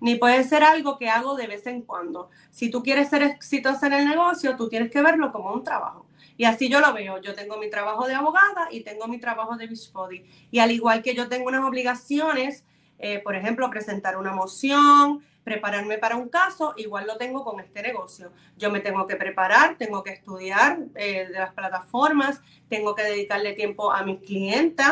[0.00, 2.30] ni puede ser algo que hago de vez en cuando.
[2.50, 6.06] Si tú quieres ser exitoso en el negocio, tú tienes que verlo como un trabajo.
[6.36, 7.20] Y así yo lo veo.
[7.20, 10.24] Yo tengo mi trabajo de abogada y tengo mi trabajo de Beachbody.
[10.50, 12.64] Y al igual que yo tengo unas obligaciones,
[12.98, 17.82] eh, por ejemplo, presentar una moción, prepararme para un caso, igual lo tengo con este
[17.82, 18.32] negocio.
[18.56, 23.52] Yo me tengo que preparar, tengo que estudiar eh, de las plataformas, tengo que dedicarle
[23.54, 24.86] tiempo a mis clientes,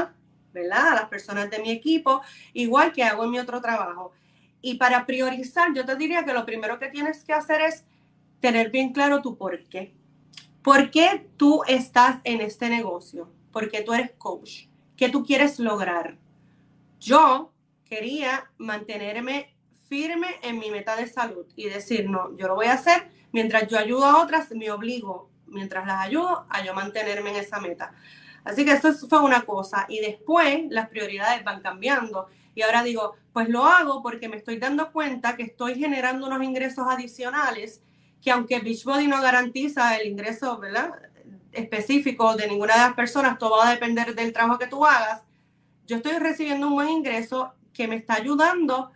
[0.52, 0.88] ¿verdad?
[0.88, 4.12] A las personas de mi equipo, igual que hago en mi otro trabajo.
[4.60, 7.84] Y para priorizar, yo te diría que lo primero que tienes que hacer es
[8.40, 9.94] tener bien claro tu por qué.
[10.62, 13.30] ¿Por qué tú estás en este negocio?
[13.52, 14.66] Porque tú eres coach.
[14.96, 16.18] ¿Qué tú quieres lograr?
[16.98, 17.52] Yo
[17.86, 19.49] quería mantenerme
[19.90, 23.66] firme en mi meta de salud y decir, no, yo lo voy a hacer mientras
[23.66, 27.92] yo ayudo a otras, me obligo, mientras las ayudo, a yo mantenerme en esa meta.
[28.44, 29.86] Así que eso fue una cosa.
[29.88, 32.28] Y después las prioridades van cambiando.
[32.54, 36.42] Y ahora digo, pues lo hago porque me estoy dando cuenta que estoy generando unos
[36.42, 37.82] ingresos adicionales
[38.22, 40.92] que aunque Beachbody no garantiza el ingreso ¿verdad?
[41.52, 45.22] específico de ninguna de las personas, todo va a depender del trabajo que tú hagas,
[45.86, 48.92] yo estoy recibiendo un buen ingreso que me está ayudando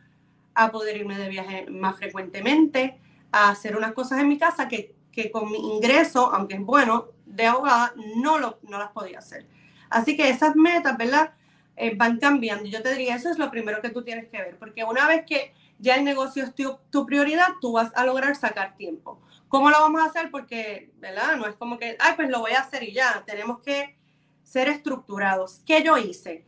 [0.55, 2.99] a poder irme de viaje más frecuentemente,
[3.33, 7.09] a hacer unas cosas en mi casa que, que con mi ingreso, aunque es bueno,
[7.27, 9.47] de abogada, no, lo, no las podía hacer.
[9.91, 11.35] Así que esas metas, ¿verdad?
[11.77, 12.67] Eh, van cambiando.
[12.67, 15.25] Yo te diría, eso es lo primero que tú tienes que ver, porque una vez
[15.27, 19.21] que ya el negocio es tu, prioridad, tú vas a lograr sacar tiempo.
[19.49, 20.31] ¿Cómo lo vamos a hacer?
[20.31, 21.37] Porque, ¿verdad?
[21.37, 23.23] No es como que, ay, pues lo voy a hacer y ya.
[23.27, 23.97] Tenemos que
[24.43, 25.63] ser estructurados.
[25.67, 26.47] ¿Qué yo hice?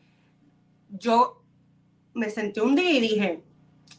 [0.89, 1.43] Yo
[2.15, 3.43] me senté un día y dije,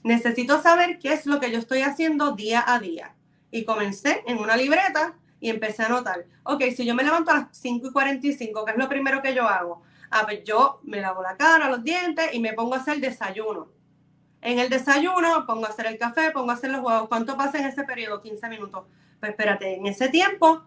[0.04, 3.16] necesito saber qué es lo que yo estoy haciendo día a día.
[3.52, 7.36] Y comencé en una libreta y empecé a anotar, ok, si yo me levanto a
[7.36, 9.84] las 5 y 45, ¿qué es lo primero que yo hago?
[10.10, 13.70] Ah, pues yo me lavo la cara, los dientes y me pongo a hacer desayuno.
[14.42, 17.08] En el desayuno pongo a hacer el café, pongo a hacer los huevos.
[17.08, 18.22] ¿Cuánto pasa en ese periodo?
[18.22, 18.86] 15 minutos.
[19.20, 20.64] Pues espérate, en ese tiempo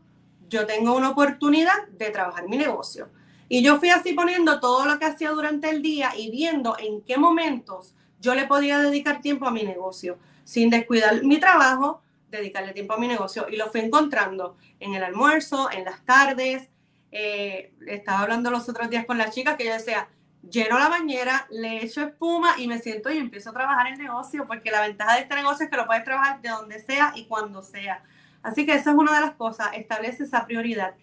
[0.49, 3.09] yo tengo una oportunidad de trabajar mi negocio.
[3.49, 7.03] Y yo fui así poniendo todo lo que hacía durante el día y viendo en
[7.03, 12.73] qué momentos yo le podía dedicar tiempo a mi negocio, sin descuidar mi trabajo, dedicarle
[12.73, 13.47] tiempo a mi negocio.
[13.51, 16.69] Y lo fui encontrando en el almuerzo, en las tardes.
[17.13, 20.09] Eh, estaba hablando los otros días con las chicas que yo decía,
[20.49, 24.47] lleno la bañera, le echo espuma y me siento y empiezo a trabajar el negocio,
[24.47, 27.27] porque la ventaja de este negocio es que lo puedes trabajar de donde sea y
[27.27, 28.05] cuando sea.
[28.43, 30.95] Así que esa es una de las cosas, establece esa prioridad.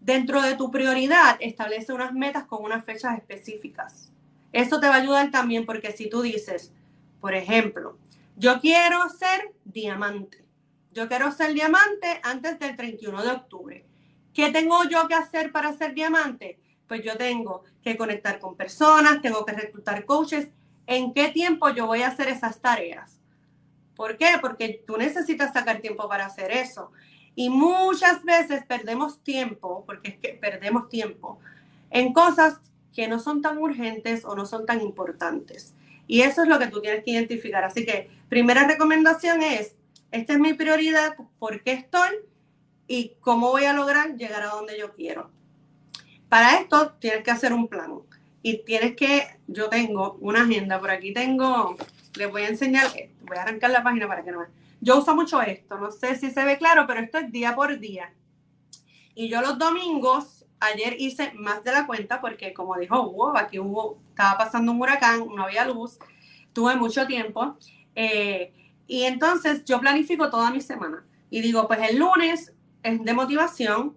[0.00, 4.12] Dentro de tu prioridad, establece unas metas con unas fechas específicas.
[4.52, 6.72] Eso te va a ayudar también porque si tú dices,
[7.20, 7.98] por ejemplo,
[8.36, 10.44] yo quiero ser diamante,
[10.92, 13.86] yo quiero ser diamante antes del 31 de octubre.
[14.34, 16.58] ¿Qué tengo yo que hacer para ser diamante?
[16.90, 20.48] pues yo tengo que conectar con personas, tengo que reclutar coaches.
[20.88, 23.20] ¿En qué tiempo yo voy a hacer esas tareas?
[23.94, 24.38] ¿Por qué?
[24.40, 26.90] Porque tú necesitas sacar tiempo para hacer eso.
[27.36, 31.38] Y muchas veces perdemos tiempo, porque es que perdemos tiempo,
[31.90, 32.58] en cosas
[32.94, 35.74] que no son tan urgentes o no son tan importantes.
[36.06, 37.64] Y eso es lo que tú tienes que identificar.
[37.64, 39.76] Así que primera recomendación es,
[40.10, 42.10] esta es mi prioridad, ¿por qué estoy?
[42.88, 45.30] Y cómo voy a lograr llegar a donde yo quiero.
[46.28, 47.92] Para esto tienes que hacer un plan
[48.42, 51.76] y tienes que, yo tengo una agenda, por aquí tengo,
[52.16, 52.86] les voy a enseñar,
[53.22, 54.50] voy a arrancar la página para que no vean.
[54.80, 57.78] Yo uso mucho esto, no sé si se ve claro, pero esto es día por
[57.78, 58.12] día.
[59.14, 63.58] Y yo los domingos, ayer hice más de la cuenta porque como dijo Hugo, aquí
[63.58, 65.98] hubo, estaba pasando un huracán, no había luz,
[66.52, 67.56] tuve mucho tiempo.
[67.94, 68.52] Eh,
[68.86, 71.04] y entonces yo planifico toda mi semana.
[71.30, 73.96] Y digo, pues el lunes es de motivación,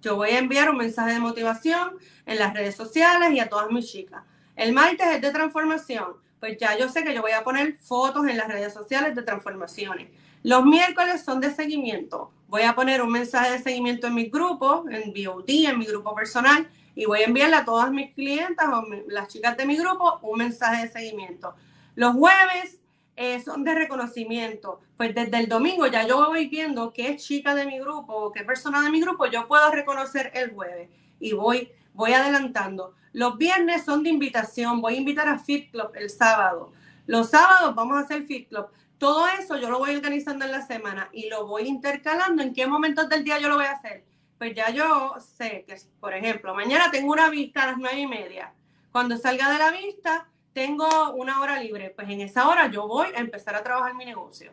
[0.00, 3.70] yo voy a enviar un mensaje de motivación en las redes sociales y a todas
[3.70, 4.22] mis chicas.
[4.54, 6.14] El martes es de transformación.
[6.40, 9.22] Pues ya yo sé que yo voy a poner fotos en las redes sociales de
[9.22, 10.08] transformaciones.
[10.44, 12.32] Los miércoles son de seguimiento.
[12.48, 16.14] Voy a poner un mensaje de seguimiento en mi grupo, en BOD, en mi grupo
[16.14, 20.18] personal, y voy a enviarle a todas mis clientas o las chicas de mi grupo
[20.22, 21.54] un mensaje de seguimiento.
[21.94, 22.78] Los jueves
[23.16, 24.80] eh, son de reconocimiento.
[24.96, 28.44] Pues desde el domingo ya yo voy viendo qué chica de mi grupo o qué
[28.44, 30.88] persona de mi grupo yo puedo reconocer el jueves
[31.20, 32.94] y voy, voy adelantando.
[33.12, 34.80] Los viernes son de invitación.
[34.80, 36.72] Voy a invitar a Fit Club el sábado.
[37.06, 38.68] Los sábados vamos a hacer Fit Club.
[38.98, 42.42] Todo eso yo lo voy organizando en la semana y lo voy intercalando.
[42.42, 44.04] ¿En qué momentos del día yo lo voy a hacer?
[44.38, 48.06] Pues ya yo sé que, por ejemplo, mañana tengo una vista a las nueve y
[48.06, 48.52] media.
[48.90, 53.06] Cuando salga de la vista, tengo una hora libre, pues en esa hora yo voy
[53.14, 54.52] a empezar a trabajar mi negocio.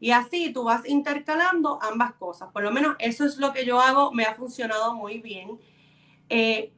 [0.00, 2.50] Y así tú vas intercalando ambas cosas.
[2.50, 5.60] Por lo menos eso es lo que yo hago, me ha funcionado muy bien.
[6.30, 6.72] Eh,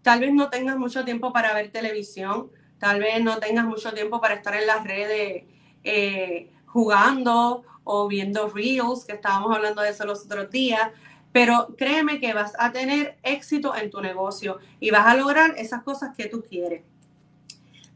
[0.00, 4.20] tal vez no tengas mucho tiempo para ver televisión, tal vez no tengas mucho tiempo
[4.20, 5.44] para estar en las redes
[5.90, 10.90] eh, jugando o viendo reels, que estábamos hablando de eso los otros días,
[11.32, 15.82] pero créeme que vas a tener éxito en tu negocio y vas a lograr esas
[15.82, 16.82] cosas que tú quieres.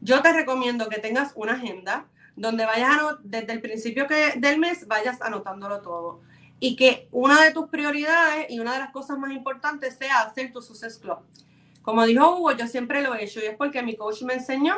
[0.01, 4.57] Yo te recomiendo que tengas una agenda donde vayas a, desde el principio que, del
[4.57, 6.21] mes vayas anotándolo todo
[6.59, 10.51] y que una de tus prioridades y una de las cosas más importantes sea hacer
[10.51, 11.19] tu Success Club.
[11.83, 14.77] Como dijo Hugo, yo siempre lo he hecho y es porque mi coach me enseñó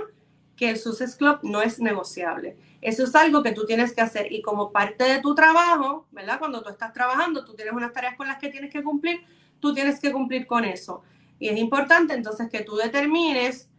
[0.55, 2.57] que el Success Club no es negociable.
[2.81, 6.39] Eso es algo que tú tienes que hacer y como parte de tu trabajo, ¿verdad?
[6.39, 9.25] Cuando tú estás trabajando, tú tienes unas tareas con las que tienes que cumplir,
[9.59, 11.03] tú tienes que cumplir con eso.
[11.39, 13.69] Y es importante entonces que tú determines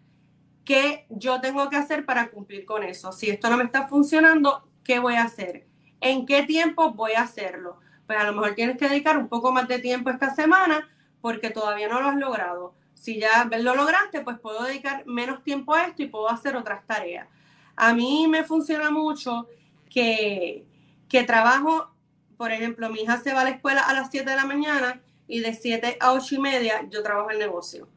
[0.66, 3.12] ¿qué yo tengo que hacer para cumplir con eso?
[3.12, 5.66] Si esto no me está funcionando, ¿qué voy a hacer?
[6.00, 7.78] ¿En qué tiempo voy a hacerlo?
[8.06, 10.86] Pues a lo mejor tienes que dedicar un poco más de tiempo esta semana
[11.22, 12.74] porque todavía no lo has logrado.
[12.96, 16.84] Si ya lo lograste, pues puedo dedicar menos tiempo a esto y puedo hacer otras
[16.86, 17.28] tareas.
[17.76, 19.46] A mí me funciona mucho
[19.88, 20.66] que,
[21.08, 21.90] que trabajo,
[22.36, 25.00] por ejemplo, mi hija se va a la escuela a las 7 de la mañana
[25.28, 27.88] y de 7 a 8 y media yo trabajo el negocio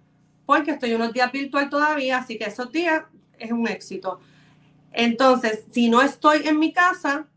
[0.50, 3.04] porque estoy unos días virtual todavía, así que esos días
[3.38, 4.20] es un éxito.
[4.92, 7.28] Entonces, si no estoy en mi casa,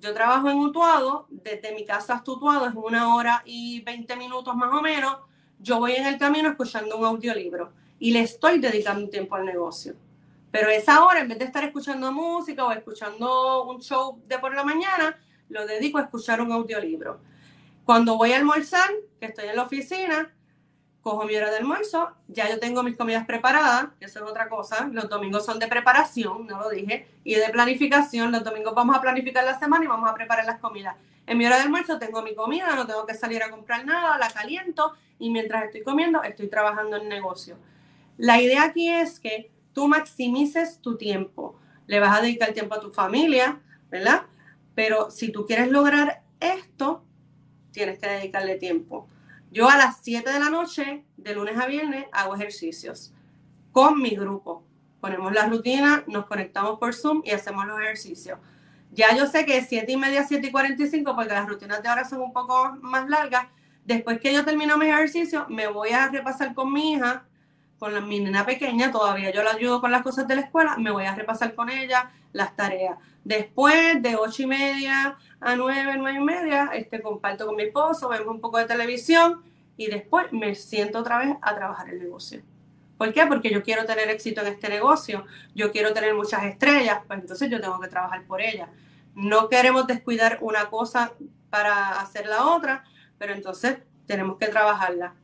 [0.00, 4.54] yo trabajo en Utuado, desde mi casa hasta Utuado es una hora y 20 minutos
[4.54, 5.16] más o menos,
[5.64, 9.94] yo voy en el camino escuchando un audiolibro y le estoy dedicando tiempo al negocio.
[10.50, 14.54] Pero esa hora, en vez de estar escuchando música o escuchando un show de por
[14.54, 17.18] la mañana, lo dedico a escuchar un audiolibro.
[17.84, 20.32] Cuando voy a almorzar, que estoy en la oficina,
[21.00, 24.88] cojo mi hora de almuerzo, ya yo tengo mis comidas preparadas, eso es otra cosa,
[24.92, 29.00] los domingos son de preparación, no lo dije, y de planificación, los domingos vamos a
[29.00, 30.96] planificar la semana y vamos a preparar las comidas.
[31.26, 34.18] En mi hora de almuerzo tengo mi comida, no tengo que salir a comprar nada,
[34.18, 37.56] la caliento y mientras estoy comiendo estoy trabajando en negocio.
[38.18, 42.80] La idea aquí es que tú maximices tu tiempo, le vas a dedicar tiempo a
[42.80, 43.60] tu familia,
[43.90, 44.22] ¿verdad?
[44.74, 47.04] Pero si tú quieres lograr esto,
[47.70, 49.08] tienes que dedicarle tiempo.
[49.50, 53.12] Yo a las 7 de la noche, de lunes a viernes, hago ejercicios
[53.72, 54.64] con mi grupo.
[55.00, 58.38] Ponemos la rutina, nos conectamos por Zoom y hacemos los ejercicios.
[58.94, 61.88] Ya yo sé que es 7 y media, 7 y 45, porque las rutinas de
[61.88, 63.48] ahora son un poco más largas.
[63.84, 67.24] Después que yo termino mis ejercicios, me voy a repasar con mi hija,
[67.80, 70.76] con la, mi nena pequeña, todavía yo la ayudo con las cosas de la escuela,
[70.78, 72.96] me voy a repasar con ella las tareas.
[73.24, 78.08] Después de 8 y media a 9, 9 y media, este, comparto con mi esposo,
[78.08, 79.42] vemos un poco de televisión
[79.76, 82.42] y después me siento otra vez a trabajar el negocio.
[82.96, 83.26] ¿Por qué?
[83.26, 87.50] Porque yo quiero tener éxito en este negocio, yo quiero tener muchas estrellas, pues entonces
[87.50, 88.68] yo tengo que trabajar por ellas.
[89.14, 91.12] No queremos descuidar una cosa
[91.50, 92.84] para hacer la otra,
[93.18, 95.14] pero entonces tenemos que trabajarla.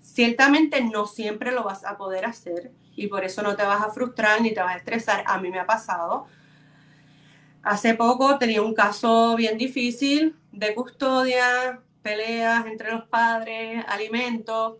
[0.00, 3.90] Ciertamente no siempre lo vas a poder hacer y por eso no te vas a
[3.90, 5.24] frustrar ni te vas a estresar.
[5.26, 6.26] A mí me ha pasado.
[7.62, 14.78] Hace poco tenía un caso bien difícil de custodia, peleas entre los padres, alimentos,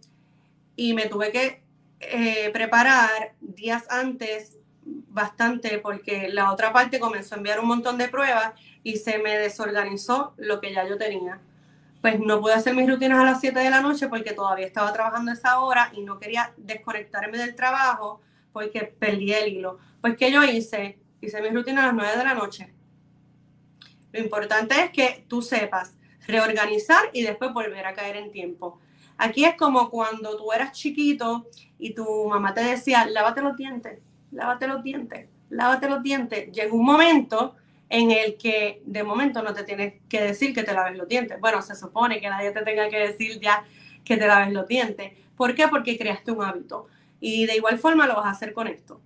[0.76, 1.65] y me tuve que
[2.00, 8.08] eh, preparar días antes bastante porque la otra parte comenzó a enviar un montón de
[8.08, 11.40] pruebas y se me desorganizó lo que ya yo tenía.
[12.02, 14.92] Pues no pude hacer mis rutinas a las 7 de la noche porque todavía estaba
[14.92, 18.20] trabajando esa hora y no quería desconectarme del trabajo
[18.52, 19.78] porque perdí el hilo.
[20.00, 22.72] Pues que yo hice, hice mis rutinas a las 9 de la noche.
[24.12, 25.94] Lo importante es que tú sepas
[26.26, 28.80] reorganizar y después volver a caer en tiempo.
[29.18, 31.46] Aquí es como cuando tú eras chiquito
[31.78, 33.98] y tu mamá te decía, lávate los dientes,
[34.30, 36.52] lávate los dientes, lávate los dientes.
[36.52, 37.56] Llega un momento
[37.88, 41.40] en el que de momento no te tienes que decir que te laves los dientes.
[41.40, 43.64] Bueno, se supone que nadie te tenga que decir ya
[44.04, 45.12] que te laves los dientes.
[45.36, 45.68] ¿Por qué?
[45.68, 46.86] Porque creaste un hábito.
[47.20, 49.00] Y de igual forma lo vas a hacer con esto.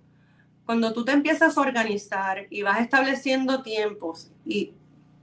[0.65, 4.73] Cuando tú te empiezas a organizar y vas estableciendo tiempos y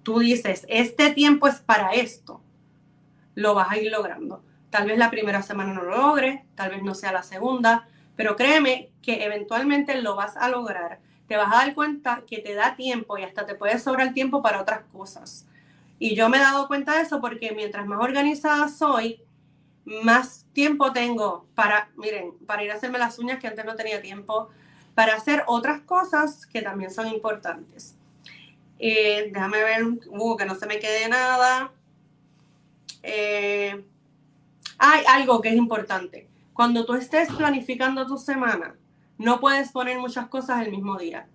[0.03, 2.41] tú dices, este tiempo es para esto,
[3.35, 4.43] lo vas a ir logrando.
[4.71, 8.37] Tal vez la primera semana no lo logres, tal vez no sea la segunda, pero
[8.37, 11.01] créeme que eventualmente lo vas a lograr.
[11.27, 14.43] Te vas a dar cuenta que te da tiempo y hasta te puede sobrar tiempo
[14.43, 15.47] para otras cosas.
[15.99, 19.23] Y yo me he dado cuenta de eso porque mientras más organizada soy,
[19.85, 24.03] más tiempo tengo para, miren, para ir a hacerme las uñas que antes no tenía
[24.03, 24.49] tiempo,
[24.95, 27.95] para hacer otras cosas que también son importantes.
[28.79, 29.83] Eh, déjame ver,
[30.39, 31.73] que no se me quede nada.
[33.03, 33.85] Eh,
[34.79, 36.29] hay algo que es importante.
[36.53, 38.77] Cuando tú estés planificando tu semana,
[39.19, 41.29] no puedes poner muchas cosas el mismo día.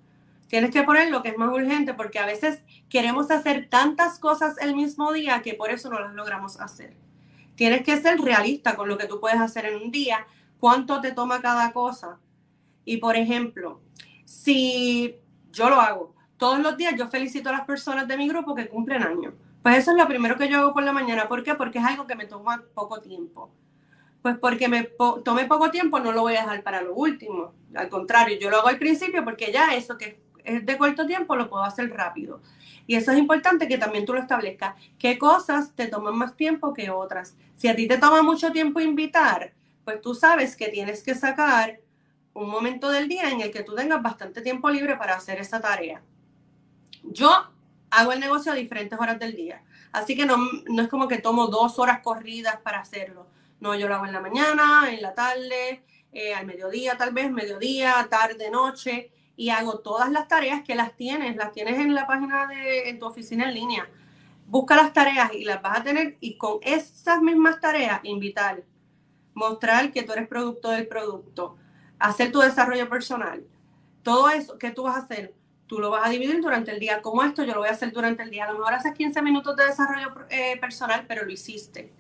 [0.48, 4.58] Tienes que poner lo que es más urgente porque a veces queremos hacer tantas cosas
[4.60, 6.96] el mismo día que por eso no las logramos hacer.
[7.56, 10.26] Tienes que ser realista con lo que tú puedes hacer en un día,
[10.60, 12.20] cuánto te toma cada cosa.
[12.86, 13.82] Y por ejemplo,
[14.26, 15.16] si
[15.52, 18.68] yo lo hago todos los días, yo felicito a las personas de mi grupo que
[18.68, 19.34] cumplen años.
[19.64, 21.30] Pues eso es lo primero que yo hago por la mañana.
[21.30, 21.56] ¿Por qué?
[21.56, 23.50] Porque es algo que me toma poco tiempo.
[24.22, 24.90] Pues porque me
[25.24, 27.54] tome poco tiempo, no lo voy a dejar para lo último.
[27.74, 31.38] Al contrario, yo lo hago al principio porque ya eso que es de corto tiempo
[31.38, 32.42] lo puedo hacer rápido.
[32.86, 34.76] Y eso es importante que también tú lo establezcas.
[35.00, 37.38] ¿Qué cosas te toman más tiempo que otras?
[37.56, 39.54] Si a ti te toma mucho tiempo invitar,
[39.86, 41.80] pues tú sabes que tienes que sacar
[42.34, 45.62] un momento del día en el que tú tengas bastante tiempo libre para hacer esa
[45.62, 46.02] tarea.
[47.04, 47.53] Yo
[47.94, 50.38] hago el negocio a diferentes horas del día, así que no,
[50.70, 53.28] no es como que tomo dos horas corridas para hacerlo.
[53.60, 57.32] No, yo lo hago en la mañana, en la tarde, eh, al mediodía tal vez,
[57.32, 62.06] mediodía, tarde, noche y hago todas las tareas que las tienes, las tienes en la
[62.06, 63.90] página de en tu oficina en línea.
[64.46, 68.64] Busca las tareas y las vas a tener y con esas mismas tareas invitar,
[69.34, 71.58] mostrar que tú eres producto del producto,
[71.98, 73.44] hacer tu desarrollo personal.
[74.04, 75.34] Todo eso que tú vas a hacer,
[75.68, 77.02] tú lo vas a dividir durante el día.
[77.02, 78.46] Como esto, yo lo voy a hacer durante el día.
[78.46, 81.92] A lo mejor haces 15 minutos de desarrollo eh, personal, pero lo hiciste.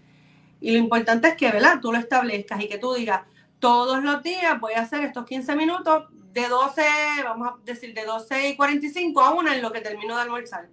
[0.62, 1.80] Y lo importante es que, ¿verdad?
[1.82, 3.21] Tú lo establezcas y que tú digas,
[3.60, 6.82] todos los días voy a hacer estos 15 minutos de 12,
[7.23, 10.67] vamos a decir, de 12 y 45 a una en lo que termino de almorzar.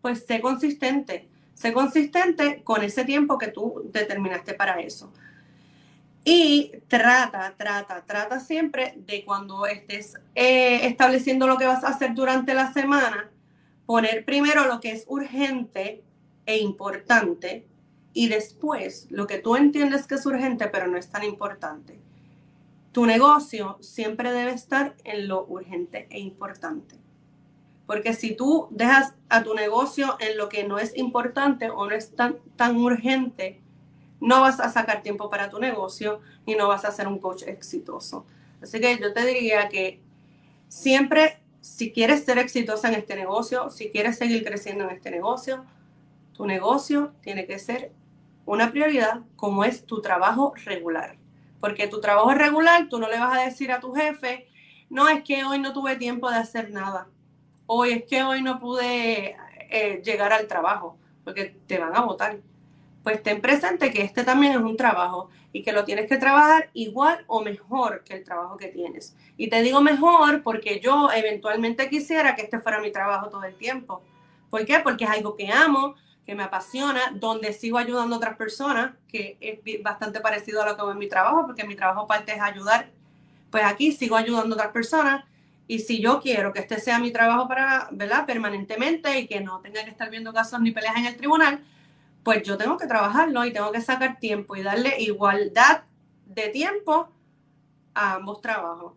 [0.00, 5.12] Pues sé consistente, sé consistente con ese tiempo que tú determinaste para eso.
[6.30, 12.14] Y trata, trata, trata siempre de cuando estés eh, estableciendo lo que vas a hacer
[12.14, 13.30] durante la semana,
[13.84, 16.04] poner primero lo que es urgente
[16.46, 17.66] e importante
[18.12, 21.98] y después lo que tú entiendes que es urgente pero no es tan importante
[22.92, 26.96] tu negocio siempre debe estar en lo urgente e importante.
[27.86, 31.94] Porque si tú dejas a tu negocio en lo que no es importante o no
[31.94, 33.60] es tan, tan urgente,
[34.20, 37.42] no vas a sacar tiempo para tu negocio y no vas a ser un coach
[37.46, 38.26] exitoso.
[38.62, 40.00] Así que yo te diría que
[40.68, 45.64] siempre, si quieres ser exitosa en este negocio, si quieres seguir creciendo en este negocio,
[46.34, 47.92] tu negocio tiene que ser
[48.46, 51.16] una prioridad como es tu trabajo regular.
[51.60, 54.48] Porque tu trabajo regular, tú no le vas a decir a tu jefe,
[54.88, 57.08] no, es que hoy no tuve tiempo de hacer nada.
[57.66, 59.36] Hoy es que hoy no pude
[59.70, 62.40] eh, llegar al trabajo, porque te van a votar.
[63.02, 66.70] Pues ten presente que este también es un trabajo y que lo tienes que trabajar
[66.74, 69.16] igual o mejor que el trabajo que tienes.
[69.36, 73.54] Y te digo mejor porque yo eventualmente quisiera que este fuera mi trabajo todo el
[73.54, 74.02] tiempo.
[74.50, 74.80] ¿Por qué?
[74.80, 75.94] Porque es algo que amo,
[76.26, 80.76] que me apasiona, donde sigo ayudando a otras personas, que es bastante parecido a lo
[80.76, 82.90] que hago en mi trabajo, porque mi trabajo parte es ayudar.
[83.50, 85.24] Pues aquí sigo ayudando a otras personas
[85.66, 88.26] y si yo quiero que este sea mi trabajo para, ¿verdad?
[88.26, 91.64] Permanentemente y que no tenga que estar viendo casos ni peleas en el tribunal,
[92.22, 95.82] pues yo tengo que trabajarlo y tengo que sacar tiempo y darle igualdad
[96.26, 97.08] de tiempo
[97.94, 98.92] a ambos trabajos.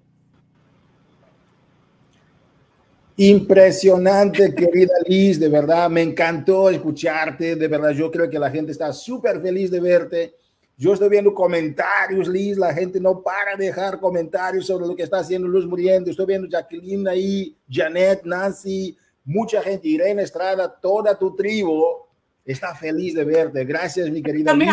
[3.16, 8.72] Impresionante, querida Liz, de verdad, me encantó escucharte, de verdad, yo creo que la gente
[8.72, 10.36] está súper feliz de verte.
[10.76, 15.04] Yo estoy viendo comentarios, Liz, la gente no para de dejar comentarios sobre lo que
[15.04, 16.10] está haciendo Luz Muriendo.
[16.10, 22.04] Estoy viendo Jacqueline ahí, Janet, Nancy, mucha gente, Irene Estrada, toda tu tribu
[22.46, 23.64] está feliz de verte.
[23.66, 24.70] Gracias, mi querida Liz.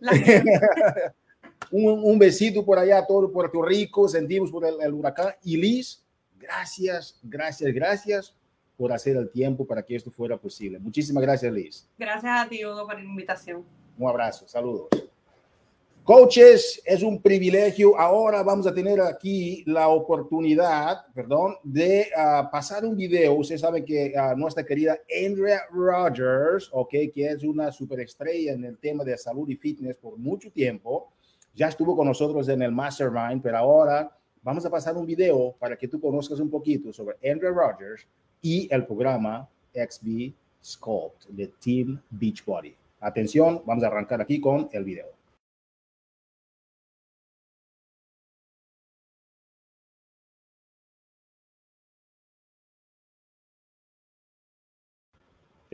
[1.70, 5.32] un, un, besito por allá a todo Puerto Rico, sentimos por el, el huracán.
[5.42, 6.04] Y Liz,
[6.44, 8.34] Gracias, gracias, gracias
[8.76, 10.78] por hacer el tiempo para que esto fuera posible.
[10.78, 11.88] Muchísimas gracias, Liz.
[11.98, 13.64] Gracias a ti, Hugo, por la invitación.
[13.96, 14.88] Un abrazo, saludos.
[16.04, 17.98] Coaches, es un privilegio.
[17.98, 23.32] Ahora vamos a tener aquí la oportunidad, perdón, de uh, pasar un video.
[23.36, 28.76] Usted sabe que uh, nuestra querida Andrea Rogers, ok, que es una superestrella en el
[28.76, 31.10] tema de salud y fitness por mucho tiempo,
[31.54, 35.74] ya estuvo con nosotros en el Mastermind, pero ahora vamos a pasar un video para
[35.74, 38.06] que tú conozcas un poquito sobre Andrea Rogers
[38.42, 42.74] y el programa XB Sculpt de Team Beachbody.
[43.00, 45.13] Atención, vamos a arrancar aquí con el video.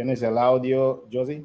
[0.00, 1.44] ¿Tienes el audio, Josie?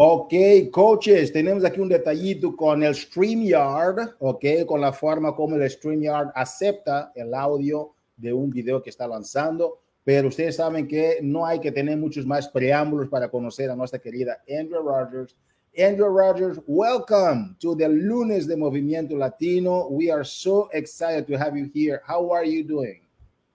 [0.00, 0.32] Ok,
[0.70, 6.30] coaches, tenemos aquí un detallito con el StreamYard, ok, con la forma como el StreamYard
[6.36, 11.58] acepta el audio de un video que está lanzando, pero ustedes saben que no hay
[11.58, 15.34] que tener muchos más preámbulos para conocer a nuestra querida Andrea Rogers.
[15.76, 19.88] Andrea Rogers, welcome to the Lunes de Movimiento Latino.
[19.88, 22.02] We are so excited to have you here.
[22.06, 23.00] How are you doing?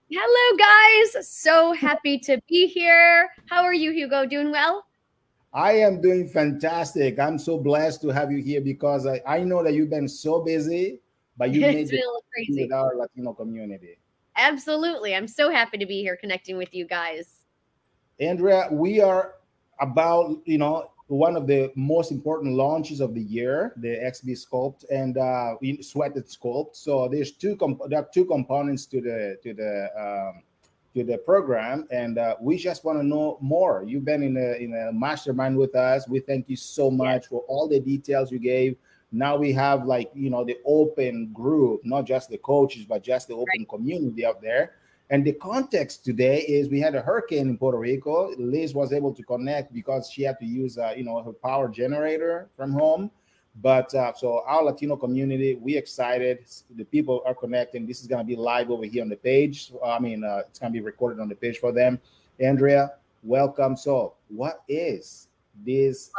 [0.09, 1.25] Hello, guys.
[1.25, 3.29] So happy to be here.
[3.49, 4.25] How are you, Hugo?
[4.25, 4.83] Doing well?
[5.53, 7.19] I am doing fantastic.
[7.19, 10.41] I'm so blessed to have you here because I, I know that you've been so
[10.41, 10.99] busy,
[11.37, 12.63] but you made it crazy.
[12.63, 13.99] with our Latino community.
[14.35, 15.15] Absolutely.
[15.15, 17.45] I'm so happy to be here connecting with you guys.
[18.19, 19.35] Andrea, we are
[19.79, 24.85] about, you know, one of the most important launches of the year, the XB Sculpt
[24.89, 26.75] and uh, Sweated Sculpt.
[26.75, 30.43] So there's two there are two components to the to the um,
[30.93, 33.83] to the program, and uh, we just want to know more.
[33.85, 36.07] You've been in a in a mastermind with us.
[36.07, 38.75] We thank you so much for all the details you gave.
[39.11, 43.27] Now we have like you know the open group, not just the coaches, but just
[43.27, 43.69] the open right.
[43.69, 44.73] community out there.
[45.09, 48.33] And the context today is we had a hurricane in Puerto Rico.
[48.37, 51.69] Liz was able to connect because she had to use uh, you know her power
[51.69, 53.11] generator from home
[53.61, 56.45] but uh, so our Latino community, we excited.
[56.75, 57.85] The people are connecting.
[57.85, 59.71] This is going to be live over here on the page.
[59.85, 61.99] I mean, uh, it's going to be recorded on the page for them.
[62.39, 63.77] Andrea, welcome.
[63.77, 65.27] So, what is
[65.63, 66.11] this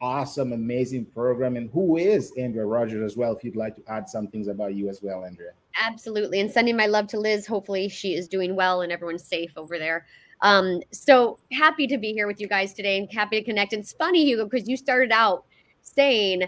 [0.00, 3.32] awesome, amazing program, and who is Andrea Rogers as well?
[3.32, 5.50] If you'd like to add some things about you as well, Andrea.
[5.84, 7.44] Absolutely, and sending my love to Liz.
[7.44, 10.06] Hopefully, she is doing well and everyone's safe over there.
[10.42, 13.72] Um, so happy to be here with you guys today and happy to connect.
[13.72, 15.44] And it's funny, Hugo, because you started out
[15.82, 16.44] saying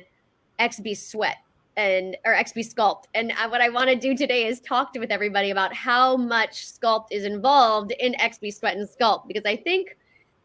[0.60, 1.38] XB Sweat
[1.76, 3.04] and or XB Sculpt.
[3.14, 6.66] And what I want to do today is talk to, with everybody about how much
[6.66, 9.96] Sculpt is involved in XB Sweat and Sculpt because I think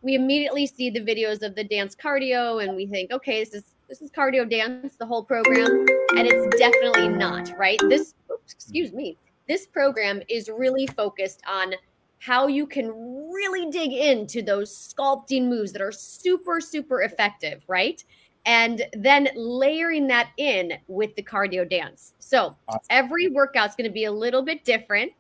[0.02, 3.64] we immediately see the videos of the dance cardio and we think, okay, this is
[3.88, 5.86] this is cardio dance, the whole program,
[6.16, 7.80] and it's definitely not, right?
[7.90, 9.18] This excuse me.
[9.48, 11.74] This program is really focused on
[12.20, 12.92] how you can
[13.32, 18.04] really dig into those sculpting moves that are super super effective, right?
[18.46, 22.14] And then layering that in with the cardio dance.
[22.20, 22.82] So awesome.
[22.90, 25.12] every workout's going to be a little bit different.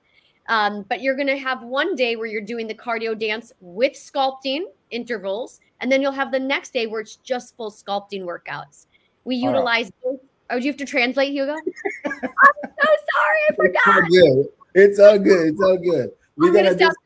[0.47, 3.93] Um, but you're going to have one day where you're doing the cardio dance with
[3.93, 8.85] sculpting intervals, and then you'll have the next day where it's just full sculpting workouts.
[9.23, 10.19] We utilize both.
[10.51, 11.53] Oh, do you have to translate, Hugo?
[12.05, 13.81] I'm so sorry, I forgot.
[13.87, 14.45] It's all good.
[14.75, 15.47] It's all good.
[15.47, 16.11] It's all good.
[16.37, 16.97] We're gonna, gonna just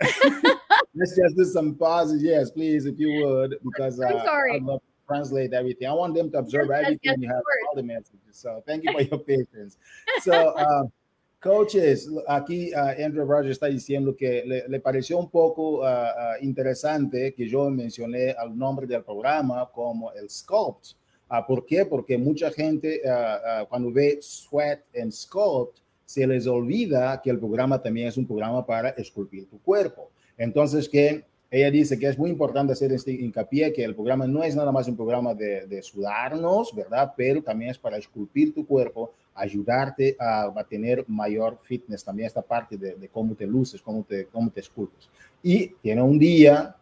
[0.94, 2.22] let's just do some pauses.
[2.22, 4.54] Yes, please, if you would, because uh, I'm sorry.
[4.54, 4.80] I love
[5.10, 5.88] translate everything.
[5.88, 8.32] I want them to absorb yes, everything yes, you have all the messages.
[8.32, 9.76] So thank you for your patience.
[10.22, 10.84] So, uh,
[11.40, 17.34] coaches, aquí uh, Andrew Rogers está diciendo que le, le pareció un poco uh, interesante
[17.34, 20.94] que yo mencioné al nombre del programa como el Sculpt.
[21.46, 21.86] ¿Por qué?
[21.86, 23.00] Porque mucha gente
[23.68, 28.66] cuando ve Sweat and Sculpt se les olvida que el programa también es un programa
[28.66, 30.10] para esculpir tu cuerpo.
[30.36, 34.44] Entonces, que ella dice que es muy importante hacer este hincapié, que el programa no
[34.44, 37.12] es nada más un programa de, de sudarnos, ¿verdad?
[37.16, 42.42] Pero también es para esculpir tu cuerpo, ayudarte a, a tener mayor fitness, también esta
[42.42, 45.08] parte de, cómo te luces, cómo te, cómo te esculpes.
[45.42, 46.76] Y tiene un día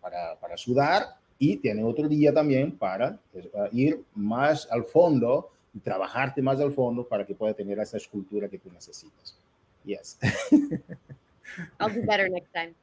[0.00, 1.04] para, para sudar
[1.38, 6.72] y tiene otro día también para uh, ir más al fondo y trabajarte más al
[6.72, 9.36] fondo para que pueda tener esa escultura que tú necesitas.
[9.84, 10.18] Yes.
[11.80, 12.74] I'll do better next time.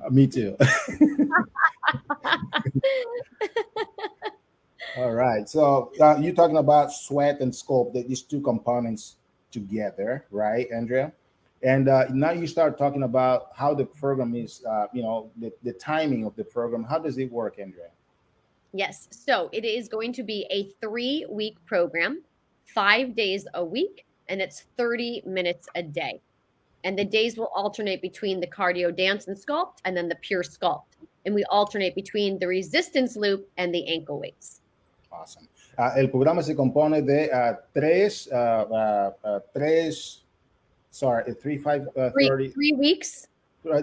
[0.00, 0.56] Uh, me too.
[4.96, 5.48] All right.
[5.48, 7.54] So uh, you're talking about sweat and
[7.94, 9.16] that these two components
[9.50, 11.12] together, right, Andrea?
[11.62, 15.52] And uh, now you start talking about how the program is, uh, you know, the,
[15.62, 16.82] the timing of the program.
[16.82, 17.88] How does it work, Andrea?
[18.72, 19.08] Yes.
[19.10, 22.22] So it is going to be a three week program,
[22.66, 26.20] five days a week, and it's 30 minutes a day.
[26.84, 30.42] And the days will alternate between the cardio dance and sculpt and then the pure
[30.42, 30.84] sculpt.
[31.24, 34.60] And we alternate between the resistance loop and the ankle weights.
[35.12, 35.48] Awesome.
[35.78, 40.24] Uh, el programa se compone de uh, tres, uh, tres,
[40.90, 43.28] sorry, three, five, three, 30, three weeks.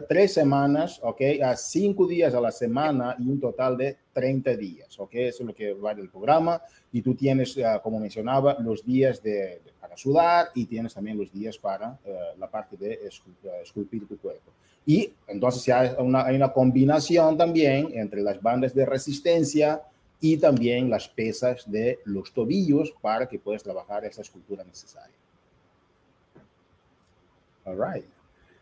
[0.07, 4.99] Tres semanas, ok, a cinco días a la semana y un total de 30 días,
[4.99, 6.61] ok, eso es lo que va del programa.
[6.91, 11.31] Y tú tienes, como mencionaba, los días de, de, para sudar y tienes también los
[11.31, 11.97] días para
[12.37, 12.99] la parte de
[13.63, 14.51] esculpir tu cuerpo.
[14.85, 19.81] Y entonces hay una, hay una combinación también entre las bandas de resistencia,
[20.21, 25.15] y también las pesas de los tobillos para que puedas trabajar esa escultura necesaria.
[27.65, 28.05] All right.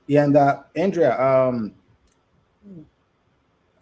[0.09, 1.73] And uh, Andrea, um,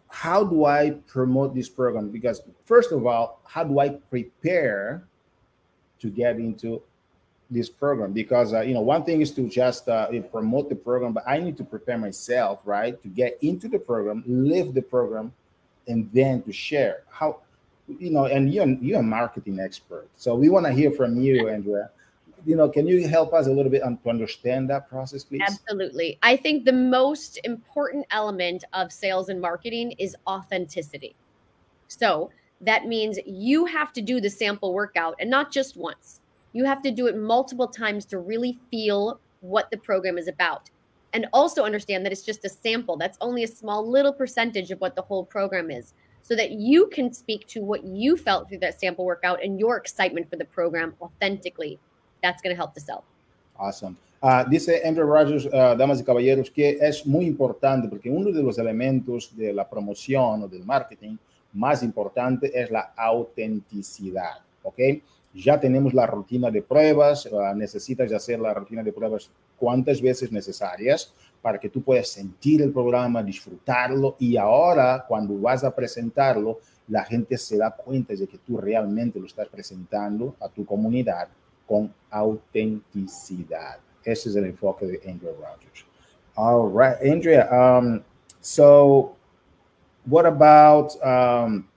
[0.10, 2.10] how do I promote this program?
[2.10, 5.04] Because first of all, how do I prepare
[6.00, 6.82] to get into
[7.52, 8.14] this program?
[8.14, 11.38] Because uh, you know, one thing is to just uh, promote the program, but I
[11.38, 15.34] need to prepare myself, right, to get into the program, live the program,
[15.88, 17.04] and then to share.
[17.10, 17.42] How
[17.88, 21.50] you know, and you're you're a marketing expert, so we want to hear from you,
[21.50, 21.92] Andrea.
[22.46, 25.42] You know, can you help us a little bit on, to understand that process, please?
[25.42, 26.20] Absolutely.
[26.22, 31.16] I think the most important element of sales and marketing is authenticity.
[31.88, 32.30] So
[32.62, 36.22] that means you have to do the sample workout and not just once.
[36.54, 40.70] You have to do it multiple times to really feel what the program is about.
[41.14, 42.98] And also understand that it's just a sample.
[42.98, 46.88] That's only a small little percentage of what the whole program is so that you
[46.88, 50.46] can speak to what you felt through that sample workout and your excitement for the
[50.46, 51.80] program authentically.
[52.26, 53.04] That's going to help to sell.
[53.56, 53.96] Awesome.
[54.20, 58.42] Uh, dice Andrew Rogers, uh, damas y caballeros, que es muy importante porque uno de
[58.42, 61.18] los elementos de la promoción o del marketing
[61.54, 64.40] más importante es la autenticidad.
[64.64, 64.80] ¿Ok?
[65.36, 70.32] Ya tenemos la rutina de pruebas, uh, necesitas hacer la rutina de pruebas cuantas veces
[70.32, 71.14] necesarias
[71.44, 77.04] para que tú puedas sentir el programa, disfrutarlo y ahora cuando vas a presentarlo, la
[77.04, 81.28] gente se da cuenta de que tú realmente lo estás presentando a tu comunidad
[81.68, 83.80] con autenticidad.
[84.04, 85.86] Ese es el enfoque de Andrea Rogers.
[86.38, 87.50] All right, Andrea.
[87.52, 88.04] Um,
[88.42, 89.16] so,
[90.06, 91.68] what about um,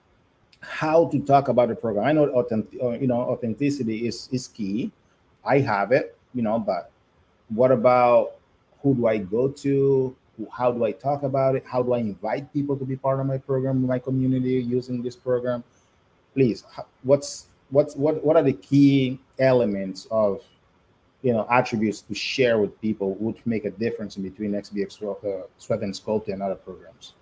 [0.61, 2.05] how to talk about the program?
[2.05, 4.91] I know authentic, you know authenticity is is key.
[5.43, 6.91] I have it, you know, but
[7.49, 8.35] what about
[8.83, 10.15] who do I go to?
[10.51, 11.63] How do I talk about it?
[11.65, 15.15] How do I invite people to be part of my program, my community using this
[15.15, 15.63] program?
[16.33, 16.63] Please,
[17.03, 20.41] what's what's what what are the key elements of
[21.21, 25.47] you know attributes to share with people would make a difference in between XBX uh,
[25.57, 27.13] Sweat and Sculpt and other programs?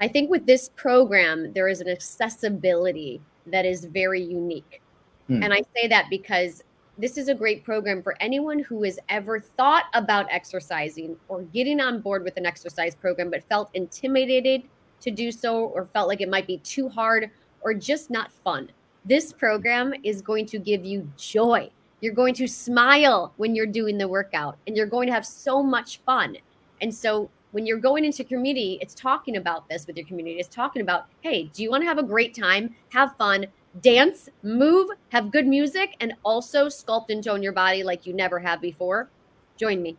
[0.00, 4.80] I think with this program, there is an accessibility that is very unique.
[5.26, 5.42] Hmm.
[5.42, 6.62] And I say that because
[6.98, 11.80] this is a great program for anyone who has ever thought about exercising or getting
[11.80, 14.62] on board with an exercise program but felt intimidated
[15.00, 17.30] to do so or felt like it might be too hard
[17.60, 18.68] or just not fun.
[19.08, 21.70] This program is going to give you joy.
[22.02, 25.62] You're going to smile when you're doing the workout and you're going to have so
[25.62, 26.36] much fun.
[26.82, 30.38] And so when you're going into community, it's talking about this with your community.
[30.38, 33.46] It's talking about, hey, do you want to have a great time, have fun,
[33.80, 38.38] dance, move, have good music, and also sculpt and tone your body like you never
[38.38, 39.08] have before,
[39.56, 39.96] join me.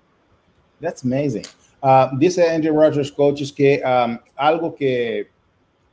[0.82, 1.46] That's amazing.
[1.82, 5.26] Uh, dice Andrew Rogers Coaches que um, algo que,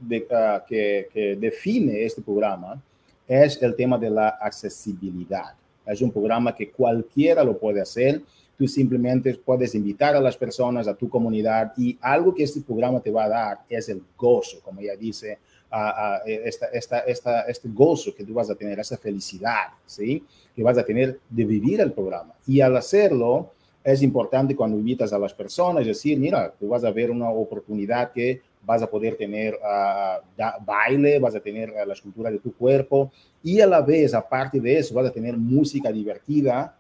[0.07, 2.83] de, uh, que, que, define este programa
[3.27, 5.55] es el tema de la accesibilidad.
[5.85, 8.23] Es un programa que cualquiera lo puede hacer.
[8.59, 13.01] Tú simplemente puedes invitar a las personas a tu comunidad y algo que este programa
[13.01, 15.39] te va a dar es el gozo, como ella dice,
[15.71, 20.25] a esta, esta, esta, este gozo que tú vas a tener, esa felicidad, ¿sí?
[20.55, 22.35] Que vas a tener de vivir el programa.
[22.47, 23.53] Y al hacerlo,
[23.85, 28.13] es importante cuando invitas a las personas, decir, mira, tú vas a ver una oportunidad
[28.13, 32.41] que vas a poder tener uh, da, baile, vas a tener uh, la escultura de
[32.41, 33.13] tu cuerpo
[33.43, 36.77] y a la vez, aparte de eso, vas a tener música divertida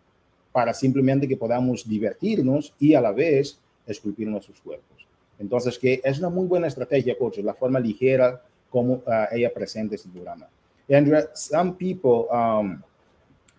[0.50, 5.06] para simplemente que podamos divertirnos y a la vez esculpir nuestros cuerpos.
[5.38, 9.94] Entonces, que es una muy buena estrategia, coach, la forma ligera como uh, ella presenta
[9.94, 10.48] este programa.
[10.90, 12.82] Andrea, some people um,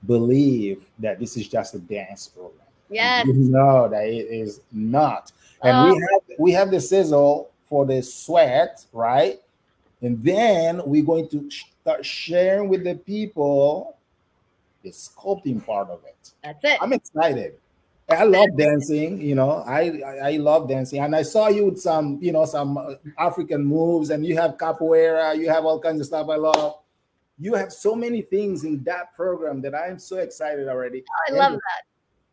[0.05, 2.67] believe that this is just a dance program.
[2.89, 3.25] Yes.
[3.25, 5.31] You know that it is not.
[5.61, 5.93] And Oh.
[5.93, 9.39] we have we have the sizzle for the sweat, right?
[10.01, 11.49] And then we're going to
[11.81, 13.97] start sharing with the people
[14.83, 16.31] the sculpting part of it.
[16.43, 16.77] That's it.
[16.81, 17.55] I'm excited.
[18.09, 19.63] I love dancing, you know.
[19.67, 23.65] I, I I love dancing, and I saw you with some, you know, some African
[23.65, 26.29] moves, and you have capoeira, you have all kinds of stuff.
[26.29, 26.79] I love.
[27.37, 31.03] You have so many things in that program that I am so excited already.
[31.03, 31.83] Oh, I love that.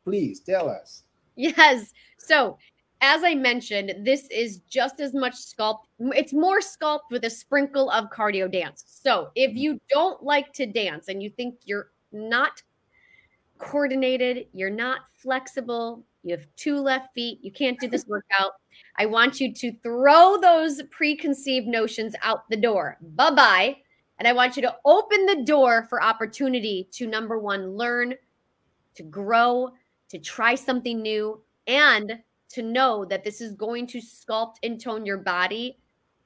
[0.04, 1.02] Please tell us.
[1.34, 1.92] Yes.
[2.18, 2.56] So,
[3.00, 5.84] as I mentioned, this is just as much sculpt.
[5.98, 8.84] It's more sculpt with a sprinkle of cardio dance.
[8.86, 9.58] So, if mm-hmm.
[9.58, 12.62] you don't like to dance and you think you're not
[13.58, 18.52] coordinated, you're not flexible, you have two left feet, you can't do this workout,
[18.96, 22.98] I want you to throw those preconceived notions out the door.
[23.00, 23.76] Bye bye.
[24.18, 28.14] And I want you to open the door for opportunity to number one, learn,
[28.94, 29.72] to grow,
[30.08, 32.20] to try something new, and
[32.50, 35.78] to know that this is going to sculpt and tone your body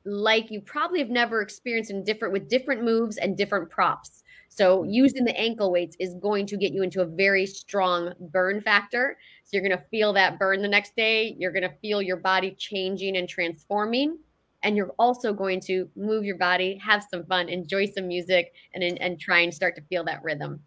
[0.05, 4.23] like you probably have never experienced in different with different moves and different props.
[4.49, 4.91] So mm-hmm.
[4.91, 9.19] using the ankle weights is going to get you into a very strong burn factor.
[9.45, 11.37] So you're going to feel that burn the next day.
[11.39, 14.19] You're going to feel your body changing and transforming.
[14.63, 18.83] And you're also going to move your body, have some fun, enjoy some music, and
[18.83, 20.61] and try and start to feel that rhythm.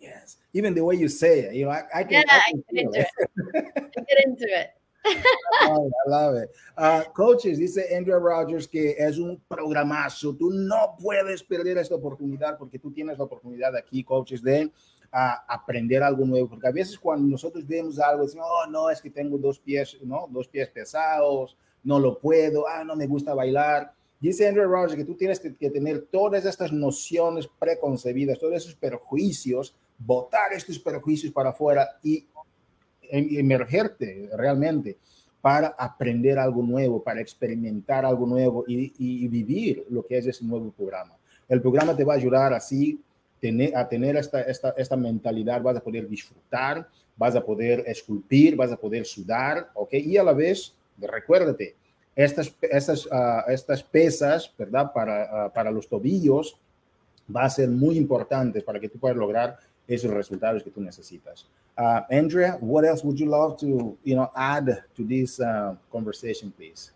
[0.00, 2.50] Yes, even the way you say it, you know, I, I can, Yeah, I I
[2.50, 3.94] can get into it.
[4.08, 4.70] Get into it.
[6.76, 10.34] Ah, coaches, dice Andrea Rogers que es un programazo.
[10.34, 14.70] Tú no puedes perder esta oportunidad porque tú tienes la oportunidad aquí, coaches, de
[15.12, 16.48] ah, aprender algo nuevo.
[16.48, 19.98] Porque a veces cuando nosotros vemos algo, decimos, oh, no, es que tengo dos pies,
[20.02, 20.28] ¿no?
[20.30, 23.92] Dos pies pesados, no lo puedo, ah, no me gusta bailar.
[24.20, 28.74] Dice Andrea Rogers que tú tienes que, que tener todas estas nociones preconcebidas, todos esos
[28.74, 32.26] perjuicios, botar estos perjuicios para afuera y
[33.10, 34.98] emergerte realmente
[35.40, 40.70] para aprender algo nuevo, para experimentar algo nuevo y, vivir lo que es ese nuevo
[40.70, 41.16] programa.
[41.48, 43.00] El programa te va a ayudar así
[43.74, 48.72] a tener esta, esta, esta mentalidad, vas a poder disfrutar, vas a poder esculpir, vas
[48.72, 49.94] a poder sudar, ¿ok?
[49.94, 51.76] Y a la vez, recuérdate,
[52.16, 54.92] estas, estas, ah, estas pesas, ¿verdad?
[54.92, 56.58] Para, ah, para los tobillos
[57.34, 59.56] va a ser muy importante para que tú puedas lograr
[59.86, 61.46] esos resultados que tú necesitas.
[61.78, 66.52] Uh, Andrea, what else would you love to, you know, add to this uh, conversation,
[66.56, 66.90] please?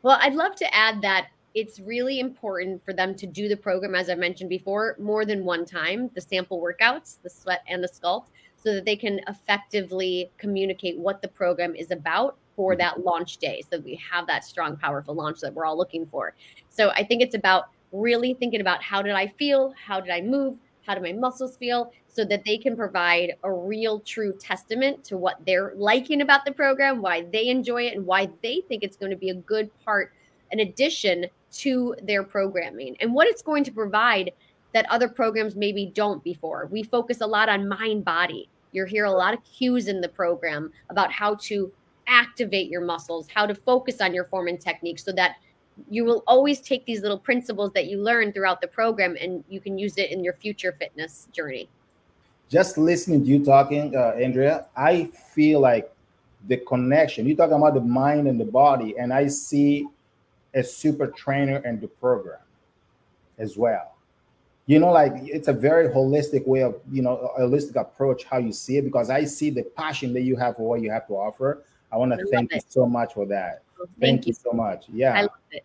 [0.00, 3.94] Well, I'd love to add that it's really important for them to do the program,
[3.94, 7.88] as I mentioned before, more than one time, the sample workouts, the sweat and the
[7.88, 13.36] sculpt, so that they can effectively communicate what the program is about for that launch
[13.36, 13.60] day.
[13.60, 16.34] So that we have that strong, powerful launch that we're all looking for.
[16.70, 19.74] So I think it's about really thinking about how did I feel?
[19.84, 20.56] How did I move?
[20.86, 21.92] How do my muscles feel?
[22.08, 26.52] So that they can provide a real, true testament to what they're liking about the
[26.52, 29.70] program, why they enjoy it, and why they think it's going to be a good
[29.84, 30.12] part,
[30.50, 34.32] an addition to their programming, and what it's going to provide
[34.74, 36.68] that other programs maybe don't before.
[36.70, 38.48] We focus a lot on mind body.
[38.72, 41.70] You'll hear a lot of cues in the program about how to
[42.06, 45.36] activate your muscles, how to focus on your form and technique so that
[45.90, 49.60] you will always take these little principles that you learn throughout the program and you
[49.60, 51.68] can use it in your future fitness journey.
[52.48, 55.04] Just listening to you talking, uh, Andrea, I
[55.34, 55.92] feel like
[56.48, 57.26] the connection.
[57.26, 59.88] You talk about the mind and the body, and I see
[60.54, 62.40] a super trainer and the program
[63.38, 63.94] as well.
[64.66, 68.38] You know, like it's a very holistic way of, you know, a holistic approach how
[68.38, 71.06] you see it because I see the passion that you have for what you have
[71.08, 71.64] to offer.
[71.90, 73.62] I want to thank you so much for that.
[73.76, 74.32] So Thank, you.
[74.32, 74.86] so much.
[74.92, 75.14] Yeah.
[75.14, 75.64] I love it.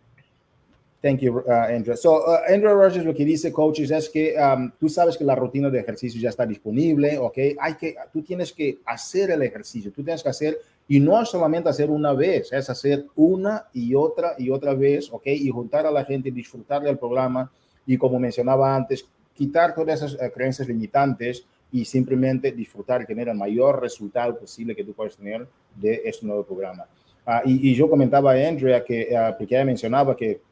[1.00, 1.96] Thank you, uh, Andrea.
[1.96, 5.36] So, uh, Andrea Rogers lo que dice, coaches, es que um, tú sabes que la
[5.36, 7.38] rutina de ejercicio ya está disponible, ¿ok?
[7.60, 11.68] Hay que, tú tienes que hacer el ejercicio, tú tienes que hacer, y no solamente
[11.68, 15.26] hacer una vez, es hacer una y otra y otra vez, ¿ok?
[15.26, 17.48] Y juntar a la gente, disfrutar del programa,
[17.86, 23.28] y como mencionaba antes, quitar todas esas uh, creencias limitantes y simplemente disfrutar y tener
[23.28, 25.46] el mayor resultado posible que tú puedes tener
[25.76, 26.86] de este nuevo programa.
[27.24, 30.47] Uh, y, y, yo comentaba a Andrea que, porque ella mencionaba que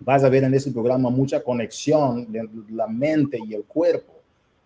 [0.00, 4.14] vas a ver en este programa mucha conexión de la mente y el cuerpo.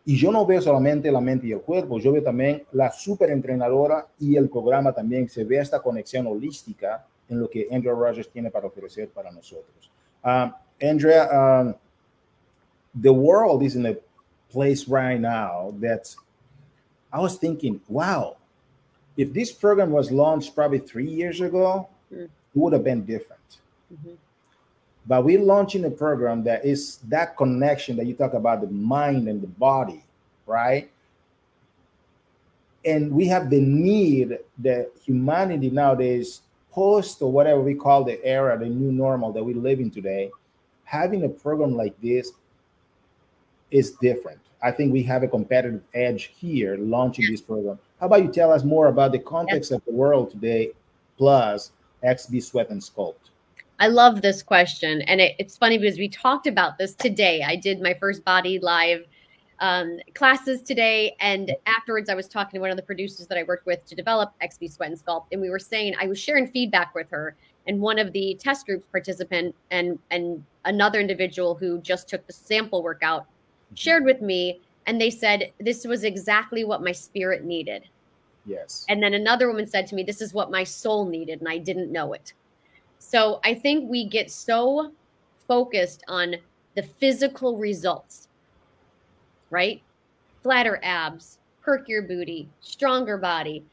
[0.06, 3.30] Y yo no veo solamente la mente y el cuerpo, yo veo también la super
[3.30, 5.28] entrenadora y el programa también.
[5.28, 9.90] Se ve esta conexión holística en lo que Andrea Rogers tiene para ofrecer para nosotros.
[10.22, 11.74] Uh, Andrea, um,
[12.94, 13.96] the world is in a
[14.50, 16.14] place right now that
[17.12, 18.36] I was thinking, wow,
[19.16, 22.24] if this program was launched probably three years ago, mm.
[22.24, 23.58] it would have been different.
[23.92, 24.14] Mm-hmm
[25.06, 29.28] but we're launching a program that is that connection that you talk about the mind
[29.28, 30.04] and the body
[30.46, 30.90] right?
[32.84, 38.58] And we have the need that humanity nowadays post or whatever we call the era
[38.58, 40.30] the new normal that we live in today
[40.84, 42.32] having a program like this
[43.70, 44.40] is different.
[44.62, 47.78] I think we have a competitive edge here launching this program.
[48.00, 50.72] How about you tell us more about the context of the world today
[51.16, 51.70] plus
[52.04, 53.30] xb sweat and sculpt
[53.80, 55.02] I love this question.
[55.02, 57.42] And it, it's funny because we talked about this today.
[57.42, 59.04] I did my first body live
[59.60, 61.16] um, classes today.
[61.20, 63.94] And afterwards, I was talking to one of the producers that I worked with to
[63.94, 65.26] develop XB Sweat and Sculpt.
[65.32, 67.36] And we were saying, I was sharing feedback with her.
[67.66, 72.32] And one of the test groups participant and and another individual who just took the
[72.32, 73.74] sample workout mm-hmm.
[73.74, 77.88] shared with me, and they said this was exactly what my spirit needed.
[78.44, 78.84] Yes.
[78.90, 81.56] And then another woman said to me, "This is what my soul needed, and I
[81.56, 82.34] didn't know it."
[83.04, 84.92] So I think we get so
[85.46, 86.36] focused on
[86.74, 88.28] the physical results
[89.54, 89.80] right?
[90.42, 93.64] Flatter abs, perk your booty, stronger body.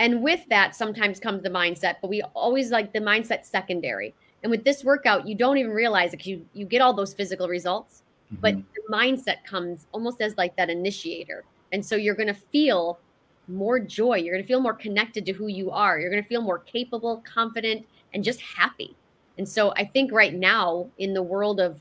[0.00, 4.12] And with that, sometimes comes the mindset, but we always like the mindset secondary.
[4.42, 6.26] And with this workout, you don't even realize it.
[6.26, 8.02] You you get all those physical results,
[8.32, 8.40] mm-hmm.
[8.40, 11.44] but the mindset comes almost as like that initiator.
[11.72, 12.98] And so you're going to feel
[13.46, 14.16] more joy.
[14.16, 16.00] You're going to feel more connected to who you are.
[16.00, 18.94] You're going to feel more capable, confident, and just happy.
[19.38, 21.80] And so I think right now in the world of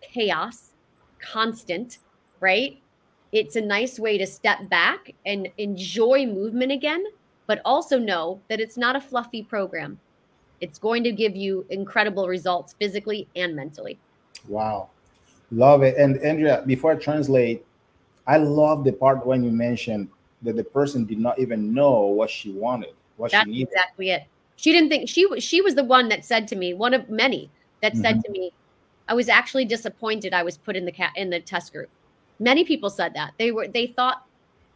[0.00, 0.70] chaos,
[1.20, 1.98] constant,
[2.40, 2.78] right?
[3.32, 7.02] it's a nice way to step back and enjoy movement again,
[7.46, 9.98] but also know that it's not a fluffy program.
[10.60, 13.98] It's going to give you incredible results physically and mentally.
[14.46, 14.90] Wow.
[15.50, 15.96] Love it.
[15.96, 17.64] And Andrea, before I translate,
[18.26, 20.08] I love the part when you mentioned
[20.42, 23.68] that the person did not even know what she wanted, what That's she needed.
[23.68, 24.24] exactly it.
[24.62, 27.10] She didn't think she was she was the one that said to me, one of
[27.10, 27.50] many
[27.82, 28.02] that mm-hmm.
[28.02, 28.52] said to me,
[29.08, 31.90] I was actually disappointed I was put in the cat in the test group
[32.42, 34.26] Many people said that they were they thought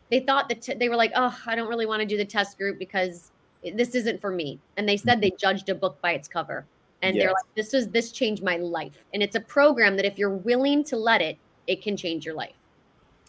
[0.09, 2.25] they thought that t- they were like, oh, I don't really want to do the
[2.25, 3.33] test group because
[3.75, 4.61] this isn't for me.
[4.77, 5.37] And they said they mm-hmm.
[5.39, 6.65] judged a book by its cover,
[7.03, 7.23] and yes.
[7.23, 9.05] they're like, this is this changed my life.
[9.13, 12.37] And it's a program that if you're willing to let it, it can change your
[12.37, 12.55] life.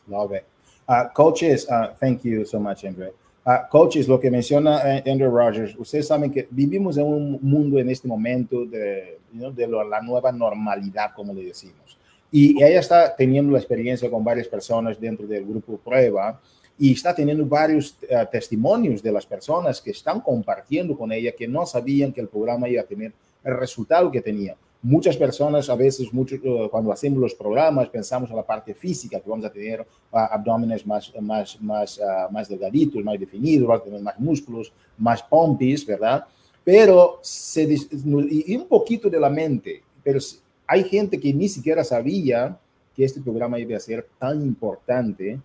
[0.07, 0.47] Love it.
[0.87, 3.09] Uh, coaches, uh, thank you so much, Andre.
[3.47, 7.79] Uh, coaches, lo que menciona eh, Andrew Rogers, ustedes saben que vivimos en un mundo
[7.79, 11.97] en este momento de, you know, de la nueva normalidad, como le decimos.
[12.29, 16.41] Y ella está teniendo la experiencia con varias personas dentro del grupo prueba
[16.77, 21.47] y está teniendo varios uh, testimonios de las personas que están compartiendo con ella que
[21.47, 23.13] no sabían que el programa iba a tener
[23.45, 24.57] el resultado que tenía.
[24.87, 29.19] Muchas personas, a veces, mucho, uh, cuando hacemos los programas, pensamos en la parte física,
[29.19, 31.99] que vamos a tener uh, abdómenes más, más, más,
[32.31, 36.25] más delgaditos, más definidos, vamos a tener más músculos, más pompis, ¿verdad?
[36.63, 40.19] Pero se, y un poquito de la mente, pero
[40.65, 42.57] hay gente que ni siquiera sabía
[42.95, 45.39] que este programa iba a ser tan importante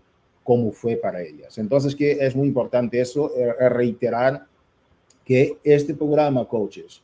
[0.45, 1.59] como fue para ellas.
[1.59, 4.47] Entonces, que es muy importante eso, eh, eh, reiterar
[5.24, 7.03] que este programa, coaches,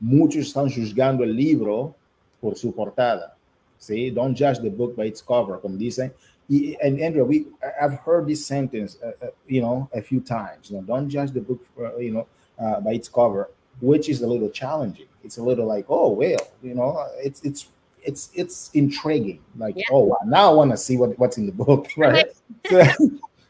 [0.00, 1.94] muchos están juzgando el libro
[2.40, 3.36] por su portada.
[3.78, 4.10] ¿sí?
[4.10, 6.12] Don't judge the book by its cover, como dicen.
[6.50, 7.46] Y, and Andrew, we,
[7.80, 10.70] I've heard this sentence, uh, uh, you know, a few times.
[10.70, 12.26] You know, don't judge the book, uh, you know,
[12.58, 16.38] uh, by its cover, which is a little challenging it's a little like, oh well,
[16.62, 17.68] you know, it's it's
[18.02, 19.40] it's it's intriguing.
[19.56, 19.84] Like, yeah.
[19.92, 22.26] oh now I want to see what, what's in the book, right?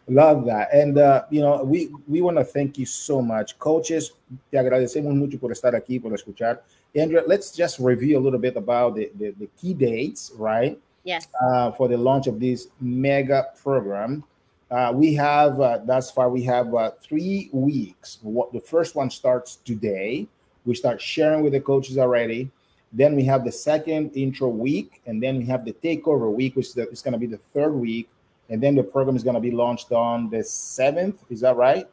[0.08, 0.72] Love that.
[0.72, 4.12] And uh, you know, we we want to thank you so much, coaches.
[4.50, 6.60] Te agradecemos mucho por estar aquí, por escuchar.
[6.96, 10.78] Andrea, let's just review a little bit about the, the, the key dates, right?
[11.04, 11.28] Yes.
[11.40, 14.24] Uh, for the launch of this mega program.
[14.70, 18.18] Uh, we have uh, thus far we have uh, three weeks.
[18.22, 20.26] What the first one starts today,
[20.64, 22.50] we start sharing with the coaches already.
[22.92, 26.76] Then we have the second intro week, and then we have the takeover week, which
[26.76, 28.08] is going to be the third week.
[28.50, 31.22] And then the program is going to be launched on the seventh.
[31.30, 31.86] Is that right?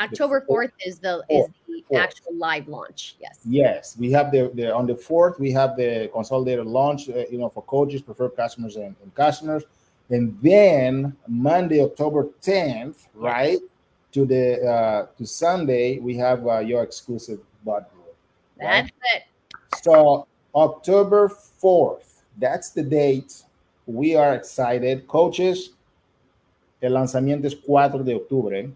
[0.00, 2.02] October fourth is the fourth, is the fourth.
[2.02, 3.16] actual live launch.
[3.20, 3.40] Yes.
[3.44, 7.08] Yes, we have the, the on the fourth we have the consolidated launch.
[7.08, 9.64] Uh, you know, for coaches, preferred customers, and, and customers.
[10.10, 13.58] And then Monday, October tenth, right
[14.12, 17.90] to the uh, to Sunday, we have uh, your exclusive bot
[18.58, 19.22] that's it.
[19.82, 23.42] So October 4th, that's the date.
[23.86, 25.06] We are excited.
[25.06, 25.70] Coaches,
[26.80, 28.70] el lanzamiento es 4 de octubre.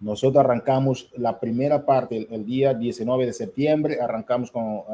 [0.00, 3.98] Nosotros arrancamos la primera parte el, día 19 de septiembre.
[4.00, 4.84] Arrancamos con uh,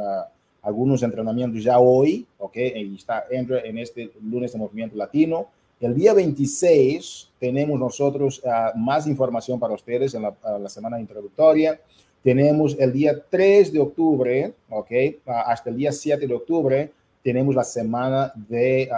[0.63, 2.57] algunos entrenamientos ya hoy, ¿ok?
[2.57, 5.49] Y está Andrew en este lunes de Movimiento Latino.
[5.81, 11.01] El día 26 tenemos nosotros uh, más información para ustedes en la, uh, la semana
[11.01, 11.79] introductoria.
[12.23, 14.91] Tenemos el día 3 de octubre, ¿ok?
[15.27, 18.89] hasta el día 7 de octubre, tenemos la semana de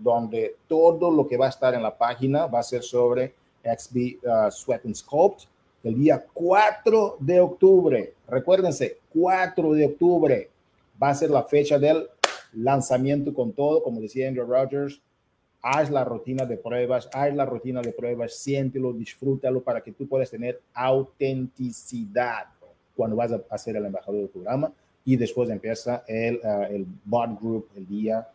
[0.00, 4.24] donde todo lo que va a estar en la página va a ser sobre XB
[4.24, 5.44] uh, Sweat and Sculpt
[5.82, 8.14] el día 4 de octubre.
[8.28, 10.50] Recuérdense, 4 de octubre
[11.02, 12.08] va a ser la fecha del
[12.52, 15.00] lanzamiento con todo, como decía Andrew Rogers.
[15.62, 20.08] Haz la rutina de pruebas, haz la rutina de pruebas, siéntelo, disfrútalo para que tú
[20.08, 22.46] puedas tener autenticidad
[22.96, 24.72] cuando vas a ser el embajador del programa.
[25.04, 28.26] Y después empieza el, uh, el bot group el día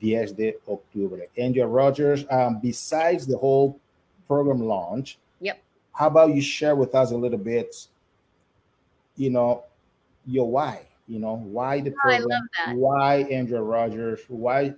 [0.00, 1.20] 10 de octubre.
[1.36, 3.78] Andrew Rogers, um, besides the whole
[4.26, 5.62] program launch, yep.
[5.92, 7.88] how about you share with us a little bit,
[9.16, 9.64] you know,
[10.26, 14.74] your why, you know, why the program, why Andrew Rogers, why,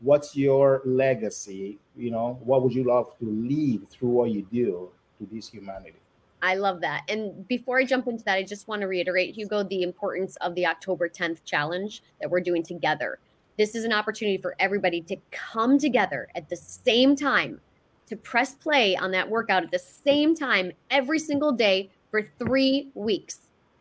[0.00, 4.88] what's your legacy, you know, what would you love to leave through what you do
[5.18, 5.98] to this humanity?
[6.42, 7.04] I love that.
[7.08, 10.56] And before I jump into that, I just want to reiterate, Hugo, the importance of
[10.56, 13.20] the October 10th challenge that we're doing together.
[13.58, 17.60] This is an opportunity for everybody to come together at the same time
[18.06, 22.90] to press play on that workout at the same time every single day for three
[22.94, 23.40] weeks.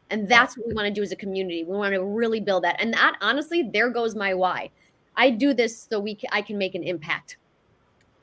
[0.10, 1.64] And that's what we want to do as a community.
[1.64, 2.82] We want to really build that.
[2.82, 4.70] And that honestly, there goes my why.
[5.16, 7.38] I do this so we can, I can make an impact.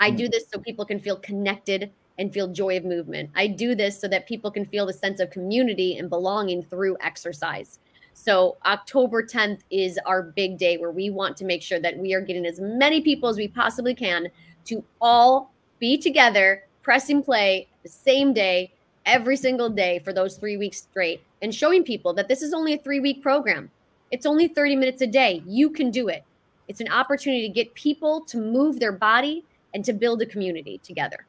[0.01, 0.33] I do mm.
[0.33, 3.31] this so people can feel connected and feel joy of movement.
[3.37, 6.97] I do this so that people can feel the sense of community and belonging through
[7.01, 7.79] exercise.
[8.21, 12.15] So October 10th is our big day where we want to make sure that we
[12.15, 14.27] are getting as many people as we possibly can
[14.65, 18.73] to all be together, pressing play the same day,
[19.07, 22.73] every single day for those three weeks straight, and showing people that this is only
[22.75, 23.71] a three week program.
[24.11, 25.41] It's only 30 minutes a day.
[25.47, 26.25] You can do it.
[26.67, 29.45] It's an opportunity to get people to move their body
[29.75, 31.25] and to build a community together.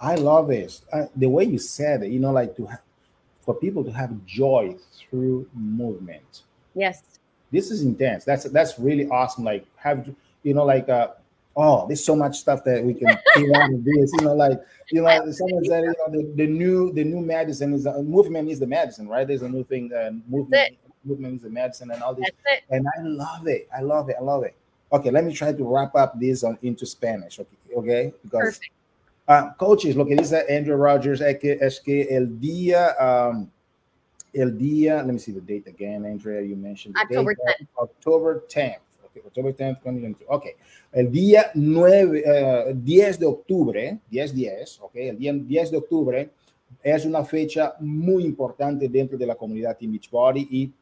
[0.00, 0.80] I love it.
[0.92, 2.80] Uh, the way you said it, you know, like to have,
[3.42, 6.42] for people to have joy through movement.
[6.74, 7.02] Yes.
[7.50, 8.24] This is intense.
[8.24, 9.44] That's that's really awesome.
[9.44, 10.08] Like have
[10.42, 11.08] you know, like uh,
[11.56, 14.10] oh, there's so much stuff that we can do out of this.
[14.18, 14.58] You know, like
[14.90, 18.50] you know, someone said, you know, the, the new the new medicine is a movement
[18.50, 19.26] is the medicine, right?
[19.26, 22.30] There's a new thing, uh, movement movement is the medicine, and all this.
[22.70, 23.68] And I love it.
[23.76, 24.16] I love it.
[24.18, 24.54] I love it.
[24.92, 27.38] Okay, let me try to wrap up this on into Spanish.
[27.38, 28.60] Okay, okay, because.
[29.28, 33.48] Uh, coaches, lo que dice Andrew Rogers es que, es que el día, um,
[34.32, 37.68] el día, let me see the date again, Andrea, you mentioned October 10th.
[37.76, 38.80] October 10th.
[39.06, 40.26] Okay, October 10th, 2022.
[40.28, 40.52] Okay.
[40.92, 46.30] El día 9, uh, 10 de octubre, 10-10, ok, el día 10 de octubre
[46.82, 50.72] es una fecha muy importante dentro de la comunidad Team Beachbody y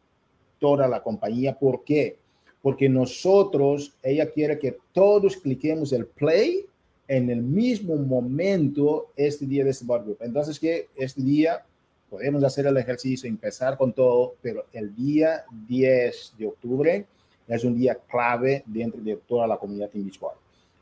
[0.59, 1.59] toda la compañía.
[1.59, 2.18] ¿Por qué?
[2.62, 6.66] Porque nosotros, ella quiere que todos cliquemos el play
[7.11, 10.18] en el mismo momento este día de bar group.
[10.20, 11.66] Entonces, que este día
[12.08, 17.06] podemos hacer el ejercicio, empezar con todo, pero el día 10 de octubre
[17.48, 20.36] es un día clave dentro de toda la comunidad en.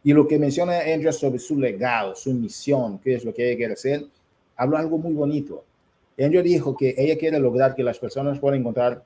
[0.04, 3.56] Y lo que menciona Andrea sobre su legado, su misión, qué es lo que ella
[3.56, 4.04] quiere hacer,
[4.54, 5.64] habla algo muy bonito.
[6.18, 9.02] Andrea dijo que ella quiere lograr que las personas puedan encontrar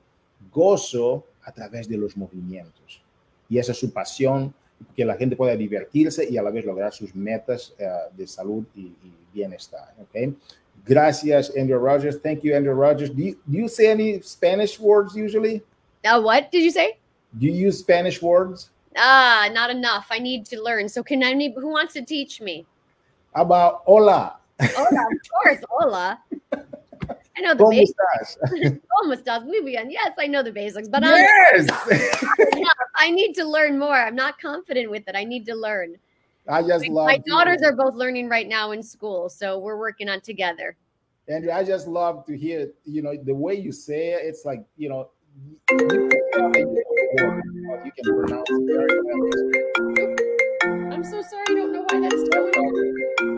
[0.51, 3.01] gozo a través de los movimientos.
[3.47, 4.53] Y esa es su pasión,
[4.95, 8.65] que la gente pueda divertirse y a la vez lograr sus metas uh, de salud
[8.75, 9.93] y, y bienestar.
[10.01, 10.33] Okay?
[10.85, 12.19] Gracias, Andrew Rogers.
[12.21, 13.09] Thank you, Andrew Rogers.
[13.09, 15.61] Do you, do you say any Spanish words usually?
[16.03, 16.97] Uh, what did you say?
[17.37, 18.69] Do you use Spanish words?
[18.97, 20.07] Ah, not enough.
[20.11, 20.89] I need to learn.
[20.89, 22.65] So can I who wants to teach me?
[23.33, 24.37] How about hola?
[24.61, 26.19] Hola, of course, hola.
[27.43, 27.93] I know the ¿Cómo basics.
[28.21, 28.79] estás?
[28.89, 29.45] ¿Cómo estás?
[29.45, 29.89] Muy bien.
[29.89, 31.67] Yes, I know the basics, but I'm, Yes.
[32.95, 33.95] I need to learn more.
[33.95, 35.15] I'm not confident with it.
[35.15, 35.97] I need to learn.
[36.47, 40.09] I just love My daughters are both learning right now in school, so we're working
[40.09, 40.77] on together.
[41.27, 44.21] Andrew, I just love to hear, you know, the way you say it.
[44.23, 48.03] It's like, you know, you can tell that you know word, you know, you can
[48.15, 48.99] pronounce it very
[50.77, 50.93] well.
[50.93, 51.43] I'm so sorry.
[51.49, 53.32] I don't know why that's going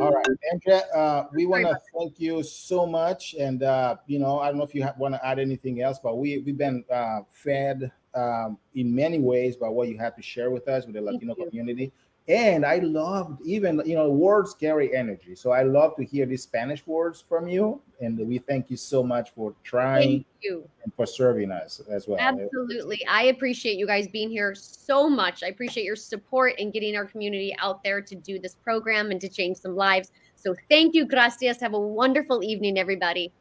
[0.00, 3.34] All right, Andrea, uh, we want to thank you so much.
[3.38, 6.18] And, uh, you know, I don't know if you want to add anything else, but
[6.18, 10.50] we, we've been uh, fed um, in many ways by what you have to share
[10.50, 11.46] with us with the Latino you.
[11.46, 11.92] community.
[12.28, 15.36] And I loved even, you know, words carry energy.
[15.36, 17.80] So I love to hear these Spanish words from you.
[18.00, 20.68] And we thank you so much for trying Thank you.
[20.82, 22.18] and for serving us as well.
[22.18, 23.06] Absolutely.
[23.06, 25.44] I appreciate you guys being here so much.
[25.44, 29.20] I appreciate your support and getting our community out there to do this program and
[29.20, 30.10] to change some lives.
[30.34, 31.06] So thank you.
[31.06, 31.60] Gracias.
[31.60, 33.32] Have a wonderful evening, everybody.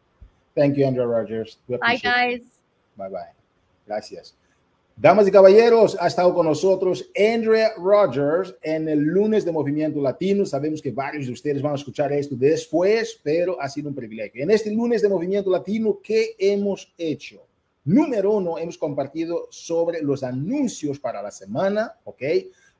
[0.56, 1.58] Thank you, Andrea Rogers.
[1.68, 2.04] Bye, it.
[2.04, 2.42] guys.
[2.98, 3.32] Bye bye.
[3.88, 4.34] Gracias.
[4.98, 10.46] Damas y caballeros, ha estado con nosotros Andrea Rogers en el lunes de Movimiento Latino.
[10.46, 14.42] Sabemos que varios de ustedes van a escuchar esto después, pero ha sido un privilegio.
[14.42, 17.46] En este lunes de Movimiento Latino, ¿qué hemos hecho?
[17.84, 22.24] Número uno, hemos compartido sobre los anuncios para la semana, ¿ok?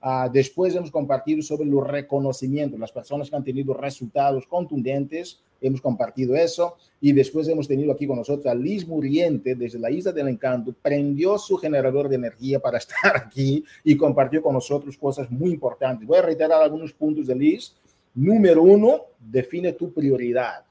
[0.06, 5.82] Uh, después hemos compartido sobre los reconocimientos, las personas que han tenido resultados contundentes, hemos
[5.82, 6.78] compartido eso.
[7.02, 10.76] Y después hemos tenido aquí con nosotros a Liz Muriente desde la Isla del Encanto,
[10.80, 16.08] prendió su generador de energía para estar aquí y compartió con nosotros cosas muy importantes.
[16.08, 17.76] Voy a reiterar algunos puntos de Liz.
[18.14, 20.66] Número uno, define tu prioridad.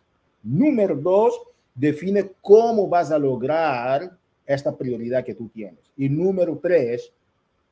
[0.44, 1.40] Número dos,
[1.74, 4.16] define cómo vas a lograr
[4.46, 5.80] esta prioridad que tú tienes.
[5.96, 7.12] Y número tres,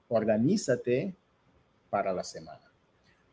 [0.08, 1.14] organízate
[1.92, 2.72] para la semana.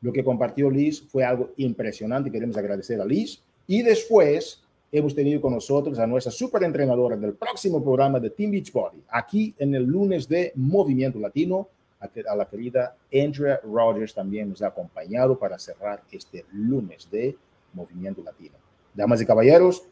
[0.02, 2.30] Lo que compartió Liz fue algo impresionante.
[2.30, 3.42] Queremos agradecer a Liz.
[3.66, 8.52] Y después hemos tenido con nosotros a nuestra super entrenadora del próximo programa de Team
[8.52, 11.70] Beachbody, aquí en el lunes de Movimiento Latino,
[12.02, 17.38] a la querida Andrea Rogers también nos ha acompañado para cerrar este lunes de
[17.74, 18.56] Movimiento Latino.
[18.94, 19.84] Damas y caballeros,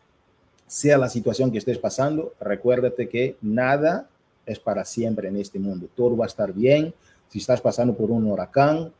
[0.65, 4.09] sea la situación que estés pasando, recuérdate que nada
[4.45, 5.87] es para siempre en este mundo.
[5.95, 6.93] Todo va a estar bien.
[7.29, 8.91] Si estás pasando por un huracán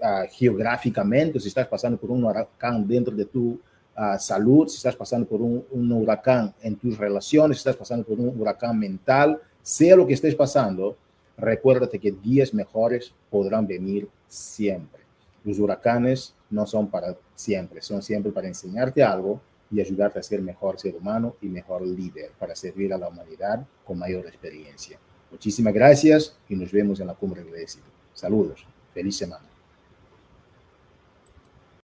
[0.00, 4.96] uh, geográficamente, si estás pasando por un huracán dentro de tu uh, salud, si estás
[4.96, 9.40] pasando por un, un, huracán en tus relaciones, si estás pasando por un huracán mental,
[9.62, 10.96] sea lo que estés pasando,
[11.36, 15.00] recuérdate que días mejores podrán venir siempre.
[15.44, 19.40] Los huracanes no son para siempre, son siempre para enseñarte algo
[19.70, 23.64] y ayudarte a ser mejor ser humano y mejor líder para servir a la humanidad
[23.84, 24.98] con mayor experiencia.
[25.30, 27.86] Muchísimas gracias y nos vemos en la cumbre de éxito.
[28.14, 28.66] Saludos.
[28.92, 29.49] Feliz semana.